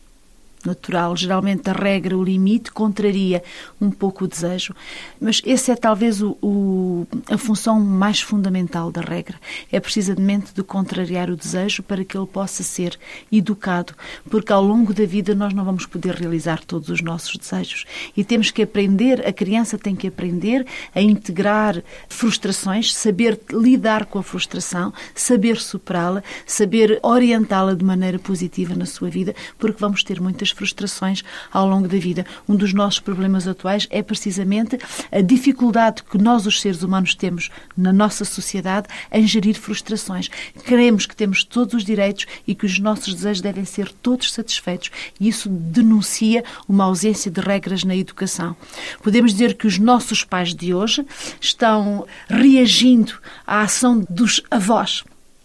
natural. 0.66 1.16
Geralmente 1.16 1.68
a 1.70 1.72
regra, 1.72 2.16
o 2.16 2.24
limite, 2.24 2.70
contraria 2.72 3.42
um 3.80 3.90
pouco 3.90 4.24
o 4.24 4.28
desejo, 4.28 4.74
mas 5.20 5.40
essa 5.44 5.72
é 5.72 5.76
talvez 5.76 6.22
o, 6.22 6.36
o, 6.42 7.06
a 7.30 7.38
função 7.38 7.80
mais 7.80 8.20
fundamental 8.20 8.90
da 8.90 9.00
regra. 9.00 9.38
É 9.70 9.78
precisamente 9.80 10.54
de 10.54 10.62
contrariar 10.62 11.30
o 11.30 11.36
desejo 11.36 11.82
para 11.82 12.04
que 12.04 12.16
ele 12.16 12.26
possa 12.26 12.62
ser 12.62 12.98
educado, 13.30 13.94
porque 14.30 14.52
ao 14.52 14.62
longo 14.62 14.92
da 14.94 15.04
vida 15.04 15.34
nós 15.34 15.52
não 15.52 15.64
vamos 15.64 15.86
poder 15.86 16.14
realizar 16.14 16.64
todos 16.64 16.88
os 16.88 17.00
nossos 17.00 17.36
desejos 17.36 17.84
e 18.16 18.24
temos 18.24 18.50
que 18.50 18.62
aprender, 18.62 19.26
a 19.26 19.32
criança 19.32 19.78
tem 19.78 19.94
que 19.94 20.06
aprender 20.06 20.66
a 20.94 21.00
integrar 21.00 21.82
frustrações, 22.08 22.94
saber 22.94 23.40
lidar 23.52 24.06
com 24.06 24.18
a 24.18 24.22
frustração, 24.22 24.92
saber 25.14 25.56
superá-la, 25.56 26.22
saber 26.46 26.98
orientá-la 27.02 27.74
de 27.74 27.84
maneira 27.84 28.18
positiva 28.18 28.74
na 28.74 28.86
sua 28.86 29.08
vida, 29.08 29.34
porque 29.58 29.80
vamos 29.80 30.02
ter 30.02 30.20
muitas 30.20 30.52
frustrações 30.54 31.22
ao 31.52 31.68
longo 31.68 31.88
da 31.88 31.98
vida. 31.98 32.24
Um 32.48 32.56
dos 32.56 32.72
nossos 32.72 33.00
problemas 33.00 33.46
atuais 33.46 33.86
é 33.90 34.02
precisamente 34.02 34.78
a 35.10 35.20
dificuldade 35.20 36.02
que 36.02 36.18
nós, 36.18 36.46
os 36.46 36.60
seres 36.60 36.82
humanos, 36.82 37.14
temos 37.14 37.50
na 37.76 37.92
nossa 37.92 38.24
sociedade 38.24 38.88
em 39.12 39.26
gerir 39.26 39.54
frustrações. 39.54 40.28
Queremos 40.64 41.06
que 41.06 41.16
temos 41.16 41.44
todos 41.44 41.74
os 41.74 41.84
direitos 41.84 42.26
e 42.46 42.54
que 42.54 42.66
os 42.66 42.78
nossos 42.78 43.14
desejos 43.14 43.40
devem 43.40 43.64
ser 43.64 43.90
todos 43.90 44.32
satisfeitos. 44.32 44.90
E 45.20 45.28
isso 45.28 45.48
denuncia 45.48 46.44
uma 46.68 46.84
ausência 46.84 47.30
de 47.30 47.40
regras 47.40 47.84
na 47.84 47.96
educação. 47.96 48.56
Podemos 49.02 49.32
dizer 49.32 49.54
que 49.54 49.66
os 49.66 49.78
nossos 49.78 50.24
pais 50.24 50.54
de 50.54 50.72
hoje 50.72 51.04
estão 51.40 52.06
reagindo 52.28 53.14
à 53.46 53.62
ação 53.62 54.04
dos 54.08 54.40
avós 54.50 55.04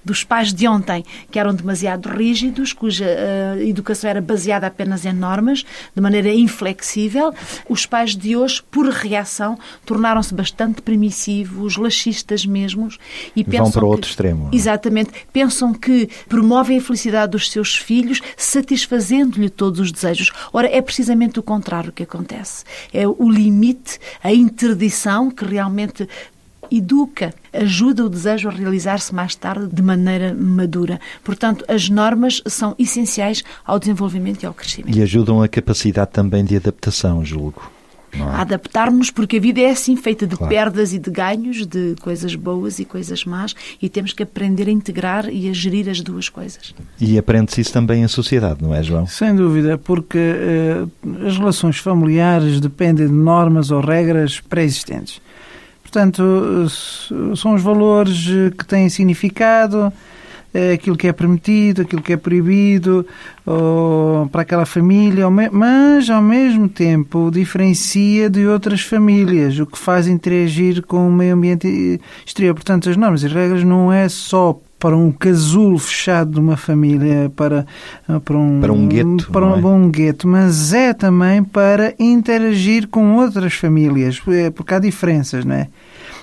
dos 0.09 0.23
pais 0.23 0.51
de 0.51 0.67
ontem, 0.67 1.05
que 1.29 1.37
eram 1.37 1.53
demasiado 1.53 2.09
rígidos, 2.09 2.73
cuja 2.73 3.05
uh, 3.05 3.61
educação 3.61 4.09
era 4.09 4.19
baseada 4.19 4.65
apenas 4.65 5.05
em 5.05 5.13
normas, 5.13 5.63
de 5.95 6.01
maneira 6.01 6.33
inflexível. 6.33 7.31
Os 7.69 7.85
pais 7.85 8.15
de 8.15 8.35
hoje, 8.35 8.63
por 8.71 8.87
reação, 8.87 9.57
tornaram-se 9.85 10.33
bastante 10.33 10.81
permissivos, 10.81 11.77
laxistas 11.77 12.43
mesmos. 12.43 12.97
E 13.35 13.43
Vão 13.43 13.71
para 13.71 13.85
o 13.85 13.87
outro 13.87 14.09
extremo. 14.09 14.49
É? 14.51 14.55
Exatamente. 14.55 15.11
Pensam 15.31 15.73
que 15.73 16.09
promovem 16.27 16.79
a 16.79 16.81
felicidade 16.81 17.31
dos 17.31 17.51
seus 17.51 17.75
filhos, 17.75 18.19
satisfazendo-lhe 18.35 19.49
todos 19.49 19.79
os 19.79 19.91
desejos. 19.91 20.31
Ora, 20.51 20.67
é 20.67 20.81
precisamente 20.81 21.39
o 21.39 21.43
contrário 21.43 21.91
que 21.91 22.03
acontece. 22.03 22.63
É 22.91 23.07
o 23.07 23.29
limite, 23.29 23.99
a 24.23 24.33
interdição 24.33 25.29
que 25.29 25.45
realmente 25.45 26.07
educa, 26.71 27.33
ajuda 27.53 28.05
o 28.05 28.09
desejo 28.09 28.49
a 28.49 28.51
realizar-se 28.51 29.13
mais 29.13 29.35
tarde 29.35 29.67
de 29.73 29.81
maneira 29.81 30.33
madura. 30.33 30.99
Portanto, 31.23 31.65
as 31.67 31.89
normas 31.89 32.41
são 32.47 32.75
essenciais 32.77 33.43
ao 33.65 33.79
desenvolvimento 33.79 34.43
e 34.43 34.45
ao 34.45 34.53
crescimento. 34.53 34.97
E 34.97 35.01
ajudam 35.01 35.41
a 35.41 35.47
capacidade 35.47 36.11
também 36.11 36.43
de 36.43 36.55
adaptação, 36.55 37.23
julgo. 37.23 37.71
É? 38.11 38.21
A 38.21 38.41
adaptar-nos, 38.41 39.11
porque 39.11 39.37
a 39.37 39.39
vida 39.39 39.61
é 39.61 39.69
assim, 39.69 39.95
feita 39.95 40.25
de 40.25 40.35
claro. 40.35 40.49
perdas 40.49 40.93
e 40.93 40.99
de 40.99 41.11
ganhos, 41.11 41.65
de 41.65 41.95
coisas 42.01 42.33
boas 42.35 42.79
e 42.79 42.85
coisas 42.85 43.23
más, 43.23 43.55
e 43.81 43.87
temos 43.87 44.13
que 44.13 44.23
aprender 44.23 44.67
a 44.67 44.71
integrar 44.71 45.29
e 45.29 45.49
a 45.49 45.53
gerir 45.53 45.87
as 45.89 46.01
duas 46.01 46.27
coisas. 46.27 46.73
E 46.99 47.17
aprende-se 47.17 47.61
isso 47.61 47.71
também 47.71 48.03
em 48.03 48.07
sociedade, 48.07 48.63
não 48.63 48.73
é, 48.73 48.81
João? 48.81 49.05
Sem 49.05 49.35
dúvida, 49.35 49.77
porque 49.77 50.17
eh, 50.17 50.85
as 51.27 51.37
relações 51.37 51.77
familiares 51.77 52.59
dependem 52.59 53.07
de 53.07 53.13
normas 53.13 53.69
ou 53.69 53.79
regras 53.79 54.39
pré-existentes. 54.39 55.21
Portanto, 55.91 56.67
são 57.35 57.55
os 57.55 57.63
valores 57.63 58.27
que 58.55 58.63
têm 58.63 58.87
significado, 58.89 59.91
é 60.53 60.73
aquilo 60.73 60.95
que 60.95 61.07
é 61.07 61.11
permitido, 61.11 61.81
aquilo 61.81 62.01
que 62.01 62.13
é 62.13 62.17
proibido 62.17 63.03
para 64.31 64.43
aquela 64.43 64.67
família, 64.67 65.27
mas 65.51 66.07
ao 66.07 66.21
mesmo 66.21 66.69
tempo 66.69 67.31
diferencia 67.31 68.29
de 68.29 68.45
outras 68.45 68.81
famílias, 68.81 69.57
o 69.59 69.65
que 69.65 69.79
faz 69.79 70.07
interagir 70.07 70.83
com 70.83 71.07
o 71.07 71.11
meio 71.11 71.33
ambiente 71.33 71.99
exterior. 72.23 72.53
Portanto, 72.53 72.87
as 72.87 72.95
normas 72.95 73.23
e 73.23 73.27
regras 73.27 73.63
não 73.63 73.91
é 73.91 74.07
só 74.07 74.61
para 74.79 74.95
um 74.95 75.11
casulo 75.11 75.77
fechado 75.77 76.31
de 76.31 76.39
uma 76.39 76.55
família, 76.55 77.29
para, 77.35 77.67
para 78.23 78.37
um, 78.37 78.61
para 78.61 78.71
um 78.71 78.87
gueto, 78.87 79.29
para 79.29 79.45
um, 79.45 79.59
é? 79.59 79.65
um 79.65 79.91
gueto, 79.91 80.27
mas 80.27 80.73
é 80.73 80.93
também 80.93 81.43
para 81.43 81.93
interagir 81.99 82.87
com 82.87 83.17
outras 83.17 83.53
famílias, 83.53 84.21
é, 84.29 84.49
porque 84.49 84.73
há 84.73 84.79
diferenças, 84.79 85.43
não 85.43 85.55
é? 85.55 85.67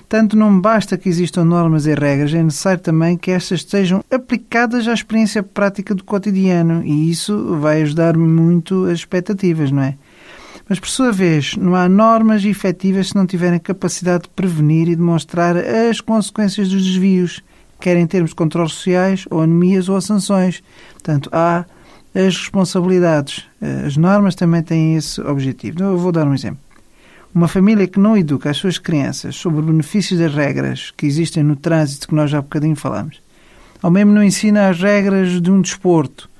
Tanto 0.08 0.36
não 0.36 0.58
basta 0.58 0.96
que 0.96 1.08
existam 1.08 1.44
normas 1.44 1.84
e 1.86 1.94
regras, 1.94 2.32
é 2.32 2.42
necessário 2.42 2.80
também 2.80 3.16
que 3.16 3.30
estas 3.30 3.60
estejam 3.60 4.02
aplicadas 4.10 4.88
à 4.88 4.94
experiência 4.94 5.42
prática 5.42 5.94
do 5.94 6.04
cotidiano 6.04 6.82
e 6.84 7.10
isso 7.10 7.56
vai 7.60 7.82
ajudar 7.82 8.16
muito 8.16 8.84
as 8.84 9.00
expectativas, 9.00 9.70
não 9.70 9.82
é? 9.82 9.96
Mas, 10.68 10.80
por 10.80 10.88
sua 10.88 11.12
vez, 11.12 11.56
não 11.56 11.76
há 11.76 11.88
normas 11.88 12.44
efetivas 12.44 13.08
se 13.08 13.14
não 13.14 13.26
tiverem 13.26 13.58
capacidade 13.58 14.24
de 14.24 14.30
prevenir 14.30 14.88
e 14.88 14.96
demonstrar 14.96 15.56
as 15.56 16.00
consequências 16.00 16.68
dos 16.68 16.84
desvios 16.84 17.42
quer 17.80 17.96
em 17.96 18.06
termos 18.06 18.30
de 18.30 18.36
controles 18.36 18.72
sociais, 18.72 19.24
ou 19.30 19.40
anemias, 19.40 19.88
ou 19.88 20.00
sanções. 20.00 20.62
Portanto, 20.92 21.28
há 21.32 21.64
as 22.14 22.36
responsabilidades. 22.36 23.44
As 23.86 23.96
normas 23.96 24.34
também 24.34 24.62
têm 24.62 24.96
esse 24.96 25.20
objetivo. 25.20 25.82
Eu 25.82 25.98
vou 25.98 26.12
dar 26.12 26.26
um 26.26 26.34
exemplo. 26.34 26.58
Uma 27.34 27.48
família 27.48 27.86
que 27.86 28.00
não 28.00 28.16
educa 28.16 28.48
as 28.48 28.56
suas 28.56 28.78
crianças 28.78 29.36
sobre 29.36 29.60
os 29.60 29.66
benefícios 29.66 30.18
das 30.18 30.34
regras 30.34 30.90
que 30.96 31.06
existem 31.06 31.42
no 31.42 31.54
trânsito, 31.54 32.08
que 32.08 32.14
nós 32.14 32.30
já 32.30 32.38
há 32.38 32.42
bocadinho 32.42 32.74
falamos, 32.74 33.20
ou 33.82 33.90
mesmo 33.90 34.12
não 34.12 34.24
ensina 34.24 34.70
as 34.70 34.80
regras 34.80 35.40
de 35.42 35.50
um 35.50 35.60
desporto, 35.60 36.30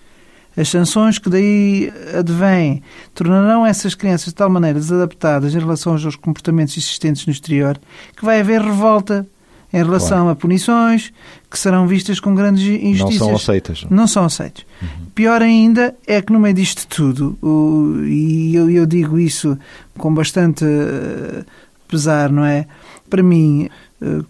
as 0.57 0.71
sanções 0.71 1.19
que 1.19 1.29
daí 1.29 1.93
advêm 2.19 2.83
tornarão 3.15 3.67
essas 3.67 3.95
crianças 3.95 4.29
de 4.29 4.35
tal 4.35 4.49
maneira 4.49 4.79
desadaptadas 4.79 5.55
em 5.55 5.59
relação 5.59 5.93
aos 5.93 6.17
comportamentos 6.17 6.79
existentes 6.79 7.27
no 7.27 7.33
exterior 7.33 7.79
que 8.17 8.25
vai 8.25 8.41
haver 8.41 8.63
revolta 8.63 9.27
em 9.73 9.79
relação 9.79 10.19
claro. 10.19 10.31
a 10.31 10.37
punições 10.37 11.13
que 11.51 11.59
serão 11.59 11.87
vistas 11.87 12.21
com 12.21 12.35
grandes 12.35 12.65
injustiças. 12.65 13.21
Não 13.21 13.27
são 13.27 13.35
aceitas. 13.35 13.87
Não 13.91 14.07
são 14.07 14.25
aceitas. 14.25 14.67
Uhum. 14.81 15.07
Pior 15.15 15.43
ainda 15.43 15.95
é 16.07 16.21
que 16.21 16.33
no 16.33 16.41
meio 16.41 16.55
disto 16.55 16.87
tudo, 16.87 17.39
o, 17.43 18.03
e 18.05 18.55
eu, 18.55 18.71
eu, 18.71 18.87
digo 18.87 19.19
isso 19.19 19.59
com 19.99 20.13
bastante 20.13 20.65
uh, 20.65 21.45
pesar, 21.89 22.31
não 22.31 22.45
é? 22.45 22.67
Para 23.09 23.23
mim, 23.23 23.69
uh, 24.03 24.25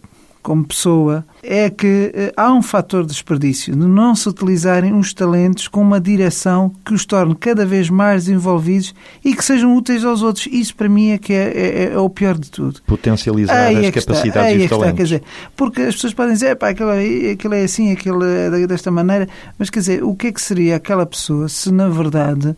como 0.46 0.64
pessoa, 0.64 1.26
é 1.42 1.68
que 1.68 2.12
eh, 2.14 2.32
há 2.36 2.52
um 2.52 2.62
fator 2.62 3.02
de 3.02 3.08
desperdício, 3.08 3.74
de 3.74 3.84
não 3.84 4.14
se 4.14 4.28
utilizarem 4.28 4.94
os 4.94 5.12
talentos 5.12 5.66
com 5.66 5.80
uma 5.80 6.00
direção 6.00 6.70
que 6.84 6.94
os 6.94 7.04
torne 7.04 7.34
cada 7.34 7.66
vez 7.66 7.90
mais 7.90 8.26
desenvolvidos 8.26 8.94
e 9.24 9.34
que 9.34 9.44
sejam 9.44 9.76
úteis 9.76 10.04
aos 10.04 10.22
outros. 10.22 10.46
Isso, 10.46 10.76
para 10.76 10.88
mim, 10.88 11.10
é 11.10 11.18
que 11.18 11.32
é, 11.32 11.48
é, 11.48 11.92
é 11.94 11.98
o 11.98 12.08
pior 12.08 12.38
de 12.38 12.48
tudo. 12.48 12.80
Potencializar 12.86 13.56
aí 13.56 13.76
as 13.76 13.86
é 13.86 13.90
capacidades 13.90 14.28
está, 14.28 14.52
e 14.52 14.56
os 14.58 14.62
é 14.62 14.68
talentos. 14.68 14.86
Está, 14.86 14.92
quer 14.92 15.02
dizer, 15.02 15.22
porque 15.56 15.82
as 15.82 15.94
pessoas 15.96 16.14
podem 16.14 16.34
dizer, 16.34 16.54
pá, 16.54 16.68
aquilo, 16.68 16.90
é, 16.90 17.30
aquilo 17.32 17.54
é 17.54 17.64
assim, 17.64 17.90
aquilo 17.90 18.22
é 18.22 18.66
desta 18.68 18.92
maneira, 18.92 19.28
mas 19.58 19.68
quer 19.68 19.80
dizer, 19.80 20.04
o 20.04 20.14
que 20.14 20.28
é 20.28 20.32
que 20.32 20.40
seria 20.40 20.76
aquela 20.76 21.04
pessoa 21.04 21.48
se, 21.48 21.72
na 21.72 21.88
verdade, 21.88 22.56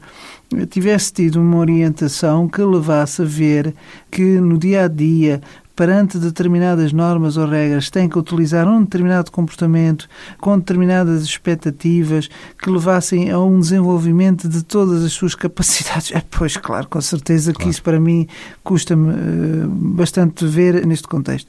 tivesse 0.69 1.11
tido 1.11 1.41
uma 1.41 1.57
orientação 1.57 2.49
que 2.49 2.61
levasse 2.63 3.23
a 3.23 3.25
ver 3.25 3.75
que 4.11 4.23
no 4.23 4.59
dia 4.59 4.85
a 4.85 4.89
dia 4.89 5.41
perante 5.79 6.19
determinadas 6.19 6.93
normas 6.93 7.37
ou 7.37 7.47
regras, 7.47 7.89
tem 7.89 8.09
que 8.09 8.19
utilizar 8.19 8.67
um 8.67 8.83
determinado 8.83 9.31
comportamento 9.31 10.09
com 10.41 10.59
determinadas 10.59 11.23
expectativas 11.23 12.29
que 12.61 12.69
levassem 12.69 13.31
a 13.31 13.39
um 13.39 13.61
desenvolvimento 13.61 14.49
de 14.49 14.65
todas 14.65 15.05
as 15.05 15.13
suas 15.13 15.37
capacidades. 15.37 16.11
É, 16.11 16.21
pois, 16.29 16.57
claro, 16.57 16.89
com 16.89 17.01
certeza 17.01 17.53
claro. 17.53 17.65
que 17.65 17.71
isso 17.71 17.81
para 17.85 18.01
mim 18.01 18.27
custa-me 18.65 19.13
uh, 19.13 19.69
bastante 19.69 20.45
ver 20.45 20.85
neste 20.85 21.07
contexto. 21.07 21.47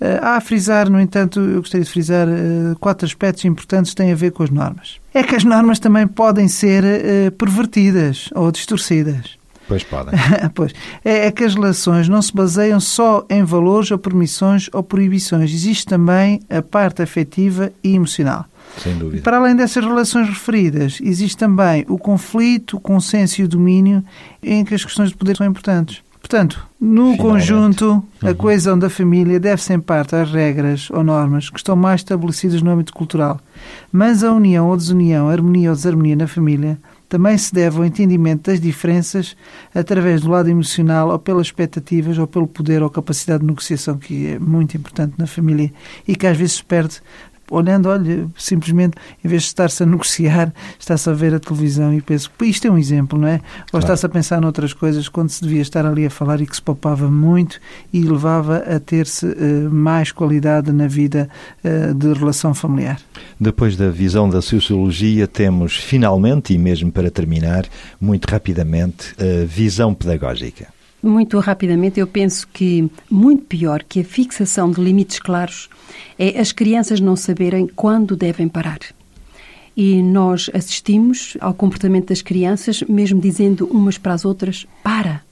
Uh, 0.00 0.22
há 0.22 0.36
a 0.36 0.40
frisar, 0.40 0.88
no 0.88 1.00
entanto, 1.00 1.40
eu 1.40 1.58
gostaria 1.58 1.84
de 1.84 1.90
frisar 1.90 2.28
uh, 2.28 2.78
quatro 2.78 3.04
aspectos 3.06 3.44
importantes 3.44 3.90
que 3.90 3.96
têm 3.96 4.12
a 4.12 4.14
ver 4.14 4.30
com 4.30 4.44
as 4.44 4.50
normas. 4.50 5.00
É 5.12 5.24
que 5.24 5.34
as 5.34 5.42
normas 5.42 5.80
também 5.80 6.06
podem 6.06 6.46
ser 6.46 6.84
pervertidas 7.32 8.30
ou 8.36 8.52
distorcidas. 8.52 9.37
Pois 9.68 9.84
podem. 9.84 10.18
pois. 10.54 10.72
É, 11.04 11.26
é, 11.26 11.30
que 11.30 11.44
as 11.44 11.54
relações 11.54 12.08
não 12.08 12.20
se 12.22 12.34
baseiam 12.34 12.80
só 12.80 13.24
em 13.28 13.44
valores 13.44 13.90
ou 13.90 13.98
permissões 13.98 14.68
ou 14.72 14.82
proibições. 14.82 15.52
Existe 15.52 15.84
também 15.86 16.40
a 16.48 16.62
parte 16.62 17.02
afetiva 17.02 17.70
e 17.84 17.94
emocional. 17.94 18.46
Sem 18.78 18.96
dúvida. 18.96 19.22
Para 19.22 19.36
além 19.38 19.54
dessas 19.54 19.84
relações 19.84 20.28
referidas, 20.28 20.98
existe 21.02 21.36
também 21.36 21.84
o 21.88 21.98
conflito, 21.98 22.76
o 22.78 22.80
consenso 22.80 23.40
e 23.40 23.44
o 23.44 23.48
domínio 23.48 24.02
em 24.42 24.64
que 24.64 24.74
as 24.74 24.84
questões 24.84 25.10
de 25.10 25.16
poder 25.16 25.36
são 25.36 25.46
importantes. 25.46 26.02
Portanto, 26.20 26.66
no 26.80 27.12
Finalmente. 27.12 27.18
conjunto, 27.22 28.04
a 28.22 28.28
Uhum. 28.28 28.34
coesão 28.34 28.78
da 28.78 28.90
família 28.90 29.40
deve-se 29.40 29.72
em 29.72 29.80
parte 29.80 30.14
às 30.16 30.30
regras 30.30 30.88
ou 30.90 31.02
normas 31.02 31.48
que 31.48 31.56
estão 31.58 31.74
mais 31.76 32.00
estabelecidas 32.00 32.60
no 32.60 32.70
âmbito 32.70 32.92
cultural. 32.92 33.40
Mas 33.90 34.22
a 34.22 34.32
união 34.32 34.68
ou 34.68 34.76
desunião, 34.76 35.28
a 35.28 35.32
harmonia 35.32 35.70
ou 35.70 35.76
desarmonia 35.76 36.16
na 36.16 36.26
família 36.26 36.78
também 37.08 37.38
se 37.38 37.52
deve 37.52 37.78
ao 37.78 37.84
entendimento 37.84 38.50
das 38.50 38.60
diferenças 38.60 39.36
através 39.74 40.20
do 40.20 40.30
lado 40.30 40.48
emocional 40.48 41.08
ou 41.08 41.18
pelas 41.18 41.46
expectativas 41.46 42.18
ou 42.18 42.26
pelo 42.26 42.46
poder 42.46 42.82
ou 42.82 42.90
capacidade 42.90 43.40
de 43.40 43.46
negociação 43.46 43.96
que 43.96 44.26
é 44.26 44.38
muito 44.38 44.76
importante 44.76 45.14
na 45.16 45.26
família 45.26 45.72
e 46.06 46.14
que 46.14 46.26
às 46.26 46.36
vezes 46.36 46.56
se 46.56 46.64
perde 46.64 47.00
olhando, 47.50 47.88
olha, 47.88 48.26
simplesmente, 48.36 48.96
em 49.24 49.28
vez 49.28 49.42
de 49.42 49.48
estar-se 49.48 49.82
a 49.82 49.86
negociar, 49.86 50.52
está-se 50.78 51.08
a 51.08 51.12
ver 51.12 51.34
a 51.34 51.40
televisão 51.40 51.92
e 51.94 52.00
penso, 52.00 52.30
"Pô, 52.36 52.44
isto 52.44 52.66
é 52.66 52.70
um 52.70 52.78
exemplo, 52.78 53.18
não 53.18 53.28
é? 53.28 53.34
Ou 53.34 53.40
Claro. 53.72 53.84
está-se 53.86 54.06
a 54.06 54.08
pensar 54.08 54.40
noutras 54.40 54.72
coisas 54.72 55.08
quando 55.08 55.30
se 55.30 55.42
devia 55.42 55.62
estar 55.62 55.84
ali 55.86 56.06
a 56.06 56.10
falar 56.10 56.40
e 56.40 56.46
que 56.46 56.54
se 56.54 56.62
poupava 56.62 57.08
muito 57.10 57.58
e 57.92 58.02
levava 58.02 58.58
a 58.58 58.78
ter-se 58.80 59.26
eh, 59.26 59.68
mais 59.70 60.12
qualidade 60.12 60.72
na 60.72 60.86
vida 60.86 61.28
eh, 61.64 61.92
de 61.94 62.12
relação 62.12 62.54
familiar. 62.54 63.00
Depois 63.40 63.76
da 63.76 63.90
visão 63.90 64.28
da 64.28 64.40
sociologia, 64.42 65.26
temos 65.26 65.76
finalmente, 65.76 66.52
e 66.54 66.58
mesmo 66.58 66.90
para 66.92 67.10
terminar, 67.10 67.64
muito 68.00 68.26
rapidamente, 68.26 69.14
a 69.18 69.44
visão 69.46 69.94
pedagógica. 69.94 70.77
Muito 71.08 71.38
rapidamente, 71.38 71.98
eu 71.98 72.06
penso 72.06 72.46
que 72.48 72.86
muito 73.10 73.46
pior 73.46 73.82
que 73.82 74.00
a 74.00 74.04
fixação 74.04 74.70
de 74.70 74.78
limites 74.78 75.18
claros 75.18 75.70
é 76.18 76.38
as 76.38 76.52
crianças 76.52 77.00
não 77.00 77.16
saberem 77.16 77.66
quando 77.66 78.14
devem 78.14 78.46
parar. 78.46 78.80
E 79.74 80.02
nós 80.02 80.50
assistimos 80.52 81.34
ao 81.40 81.54
comportamento 81.54 82.08
das 82.08 82.20
crianças, 82.20 82.82
mesmo 82.82 83.22
dizendo 83.22 83.66
umas 83.68 83.96
para 83.96 84.12
as 84.12 84.26
outras: 84.26 84.66
para. 84.82 85.22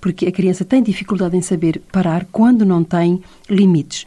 Porque 0.00 0.26
a 0.26 0.32
criança 0.32 0.64
tem 0.64 0.82
dificuldade 0.82 1.36
em 1.36 1.42
saber 1.42 1.80
parar 1.92 2.26
quando 2.32 2.66
não 2.66 2.82
tem 2.82 3.22
limites. 3.48 4.04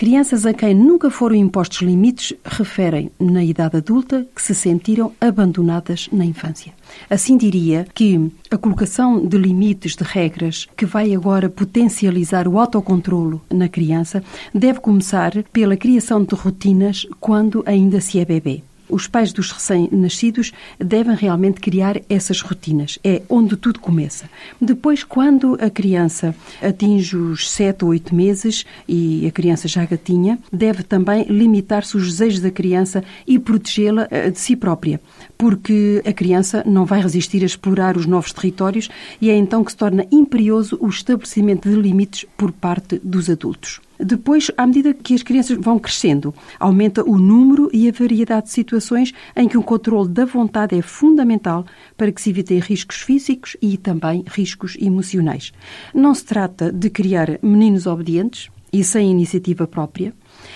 Crianças 0.00 0.46
a 0.46 0.54
quem 0.54 0.74
nunca 0.74 1.10
foram 1.10 1.36
impostos 1.36 1.82
limites 1.82 2.32
referem, 2.42 3.10
na 3.20 3.44
idade 3.44 3.76
adulta, 3.76 4.26
que 4.34 4.40
se 4.40 4.54
sentiram 4.54 5.12
abandonadas 5.20 6.08
na 6.10 6.24
infância. 6.24 6.72
Assim 7.10 7.36
diria 7.36 7.86
que 7.92 8.32
a 8.50 8.56
colocação 8.56 9.22
de 9.22 9.36
limites, 9.36 9.94
de 9.94 10.02
regras, 10.02 10.66
que 10.74 10.86
vai 10.86 11.14
agora 11.14 11.50
potencializar 11.50 12.48
o 12.48 12.58
autocontrolo 12.58 13.42
na 13.50 13.68
criança, 13.68 14.24
deve 14.54 14.80
começar 14.80 15.32
pela 15.52 15.76
criação 15.76 16.24
de 16.24 16.34
rotinas 16.34 17.06
quando 17.20 17.62
ainda 17.66 18.00
se 18.00 18.18
é 18.18 18.24
bebê. 18.24 18.62
Os 18.90 19.06
pais 19.06 19.32
dos 19.32 19.50
recém-nascidos 19.50 20.52
devem 20.78 21.14
realmente 21.14 21.60
criar 21.60 22.00
essas 22.08 22.40
rotinas. 22.40 22.98
É 23.04 23.22
onde 23.28 23.56
tudo 23.56 23.80
começa. 23.80 24.28
Depois, 24.60 25.04
quando 25.04 25.56
a 25.60 25.70
criança 25.70 26.34
atinge 26.62 27.16
os 27.16 27.50
7 27.50 27.84
ou 27.84 27.90
8 27.90 28.14
meses 28.14 28.64
e 28.88 29.26
a 29.26 29.30
criança 29.30 29.68
já 29.68 29.84
gatinha, 29.84 30.38
deve 30.52 30.82
também 30.82 31.24
limitar-se 31.24 31.96
os 31.96 32.10
desejos 32.10 32.40
da 32.40 32.50
criança 32.50 33.04
e 33.26 33.38
protegê-la 33.38 34.08
eh, 34.10 34.30
de 34.30 34.38
si 34.38 34.56
própria. 34.56 35.00
Porque 35.38 36.02
a 36.06 36.12
criança 36.12 36.62
não 36.66 36.84
vai 36.84 37.00
resistir 37.00 37.42
a 37.42 37.46
explorar 37.46 37.96
os 37.96 38.06
novos 38.06 38.32
territórios 38.32 38.88
e 39.20 39.30
é 39.30 39.36
então 39.36 39.64
que 39.64 39.72
se 39.72 39.76
torna 39.76 40.06
imperioso 40.10 40.76
o 40.80 40.88
estabelecimento 40.88 41.68
de 41.68 41.76
limites 41.76 42.26
por 42.36 42.52
parte 42.52 43.00
dos 43.02 43.30
adultos. 43.30 43.80
Depois, 44.02 44.50
à 44.56 44.66
medida 44.66 44.94
que 44.94 45.14
as 45.14 45.22
crianças 45.22 45.58
vão 45.58 45.78
crescendo, 45.78 46.34
aumenta 46.58 47.04
o 47.04 47.18
número 47.18 47.68
e 47.72 47.88
a 47.88 47.92
variedade 47.92 48.46
de 48.46 48.52
situações 48.52 49.12
em 49.36 49.46
que 49.46 49.58
o 49.58 49.62
controle 49.62 50.08
da 50.08 50.24
vontade 50.24 50.76
é 50.76 50.82
fundamental 50.82 51.64
para 51.96 52.10
que 52.10 52.20
se 52.20 52.30
evitem 52.30 52.58
riscos 52.58 52.96
físicos 53.02 53.56
e 53.60 53.76
também 53.76 54.24
riscos 54.26 54.76
emocionais. 54.80 55.52
Não 55.94 56.14
se 56.14 56.24
trata 56.24 56.72
de 56.72 56.88
criar 56.88 57.38
meninos 57.42 57.86
obedientes 57.86 58.50
e 58.72 58.84
sem 58.84 59.10
iniciativa 59.10 59.66
própria, 59.66 60.14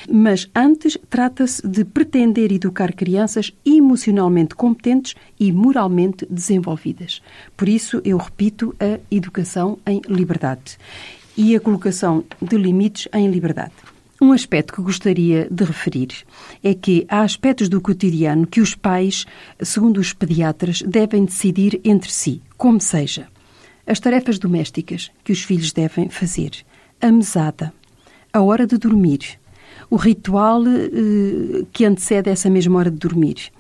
mas 0.09 0.49
antes 0.55 0.97
trata-se 1.11 1.67
de 1.67 1.85
pretender 1.85 2.53
educar 2.53 2.93
crianças 2.93 3.53
emocionalmente 3.65 4.55
competentes 4.55 5.15
e 5.39 5.53
moralmente 5.53 6.27
desenvolvidas. 6.31 7.21
Por 7.57 7.69
isso, 7.69 8.01
eu 8.05 8.17
repito 8.17 8.75
a 8.79 9.01
educação 9.11 9.79
em 9.87 10.01
liberdade 10.09 10.79
e 11.37 11.55
a 11.55 11.61
colocação 11.61 12.25
de 12.41 12.57
limites 12.57 13.09
em 13.13 13.31
liberdade. 13.31 13.73
Um 14.21 14.33
aspecto 14.33 14.73
que 14.73 14.81
gostaria 14.81 15.49
de 15.51 15.65
referir 15.65 16.09
é 16.63 16.73
que 16.73 17.05
há 17.09 17.23
aspectos 17.23 17.69
do 17.69 17.81
cotidiano 17.81 18.47
que 18.47 18.61
os 18.61 18.75
pais, 18.75 19.27
segundo 19.61 19.99
os 19.99 20.13
pediatras, 20.13 20.83
devem 20.83 21.25
decidir 21.25 21.81
entre 21.85 22.11
si, 22.11 22.41
como 22.57 22.81
seja. 22.81 23.29
As 23.87 24.01
tarefas 24.01 24.39
domésticas 24.39 25.11
que 25.23 25.33
os 25.33 25.43
filhos 25.43 25.73
devem 25.73 26.09
fazer, 26.09 26.53
a 27.01 27.11
mesada, 27.11 27.73
a 28.33 28.41
hora 28.41 28.67
de 28.67 28.79
dormir, 28.79 29.39
o 29.91 29.97
ritual 29.97 30.63
eh, 30.67 31.67
que 31.73 31.85
antecede 31.85 32.31
essa 32.31 32.49
mesma 32.49 32.79
hora 32.79 32.91
de 32.91 32.97
dormir, 32.97 33.53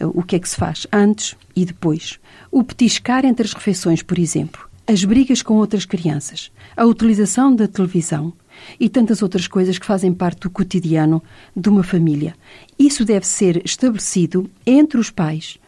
o 0.00 0.22
que 0.22 0.36
é 0.36 0.38
que 0.38 0.48
se 0.48 0.56
faz 0.56 0.86
antes 0.92 1.36
e 1.54 1.64
depois, 1.64 2.18
o 2.50 2.62
petiscar 2.62 3.24
entre 3.24 3.46
as 3.46 3.52
refeições, 3.52 4.02
por 4.02 4.18
exemplo, 4.18 4.65
as 4.86 5.04
brigas 5.04 5.42
com 5.42 5.54
outras 5.54 5.84
crianças, 5.84 6.52
a 6.76 6.84
utilização 6.84 7.54
da 7.54 7.66
televisão 7.66 8.32
e 8.78 8.88
tantas 8.88 9.20
outras 9.20 9.48
coisas 9.48 9.78
que 9.78 9.86
fazem 9.86 10.12
parte 10.12 10.40
do 10.40 10.50
cotidiano 10.50 11.22
de 11.54 11.68
uma 11.68 11.82
família. 11.82 12.34
Isso 12.78 13.04
deve 13.04 13.26
ser 13.26 13.62
estabelecido 13.64 14.48
entre 14.64 14.98
os 14.98 15.10
pais 15.10 15.58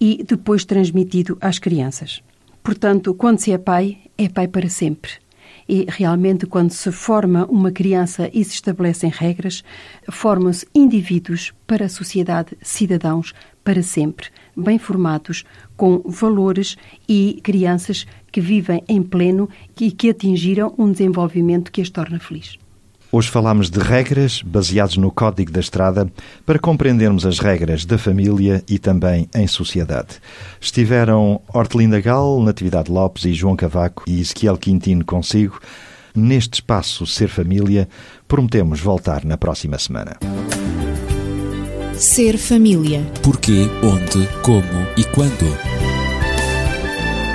e 0.00 0.24
depois 0.24 0.64
transmitido 0.64 1.38
às 1.40 1.58
crianças. 1.58 2.22
Portanto, 2.62 3.14
quando 3.14 3.38
se 3.38 3.52
é 3.52 3.58
pai, 3.58 3.98
é 4.18 4.28
pai 4.28 4.48
para 4.48 4.68
sempre. 4.68 5.12
E 5.68 5.86
realmente, 5.88 6.46
quando 6.46 6.72
se 6.72 6.90
forma 6.92 7.46
uma 7.46 7.70
criança 7.70 8.28
e 8.34 8.44
se 8.44 8.54
estabelecem 8.54 9.10
regras, 9.10 9.62
formam-se 10.10 10.66
indivíduos 10.74 11.52
para 11.66 11.86
a 11.86 11.88
sociedade, 11.88 12.56
cidadãos 12.60 13.32
para 13.62 13.82
sempre, 13.82 14.26
bem 14.54 14.78
formados, 14.78 15.44
com 15.74 16.02
valores 16.04 16.76
e 17.08 17.40
crianças 17.42 18.06
que 18.34 18.40
vivem 18.40 18.82
em 18.88 19.00
pleno 19.00 19.48
e 19.80 19.92
que 19.92 20.10
atingiram 20.10 20.74
um 20.76 20.90
desenvolvimento 20.90 21.70
que 21.70 21.80
as 21.80 21.88
torna 21.88 22.18
felizes. 22.18 22.58
Hoje 23.12 23.30
falámos 23.30 23.70
de 23.70 23.78
regras 23.78 24.42
baseadas 24.42 24.96
no 24.96 25.08
Código 25.08 25.52
da 25.52 25.60
Estrada 25.60 26.10
para 26.44 26.58
compreendermos 26.58 27.24
as 27.24 27.38
regras 27.38 27.84
da 27.84 27.96
família 27.96 28.60
e 28.68 28.76
também 28.76 29.28
em 29.32 29.46
sociedade. 29.46 30.16
Estiveram 30.60 31.40
Hortelinda 31.46 32.00
Gal, 32.00 32.42
Natividade 32.42 32.90
Lopes 32.90 33.24
e 33.24 33.32
João 33.32 33.54
Cavaco 33.54 34.02
e 34.04 34.20
Ezequiel 34.20 34.56
Quintino 34.56 35.04
consigo. 35.04 35.60
Neste 36.12 36.54
espaço 36.54 37.06
Ser 37.06 37.28
Família, 37.28 37.88
prometemos 38.26 38.80
voltar 38.80 39.24
na 39.24 39.36
próxima 39.36 39.78
semana. 39.78 40.16
Ser 41.96 42.36
família. 42.36 43.00
Porquê, 43.22 43.68
onde, 43.80 44.26
como 44.42 44.88
e 44.96 45.04
quando. 45.04 45.93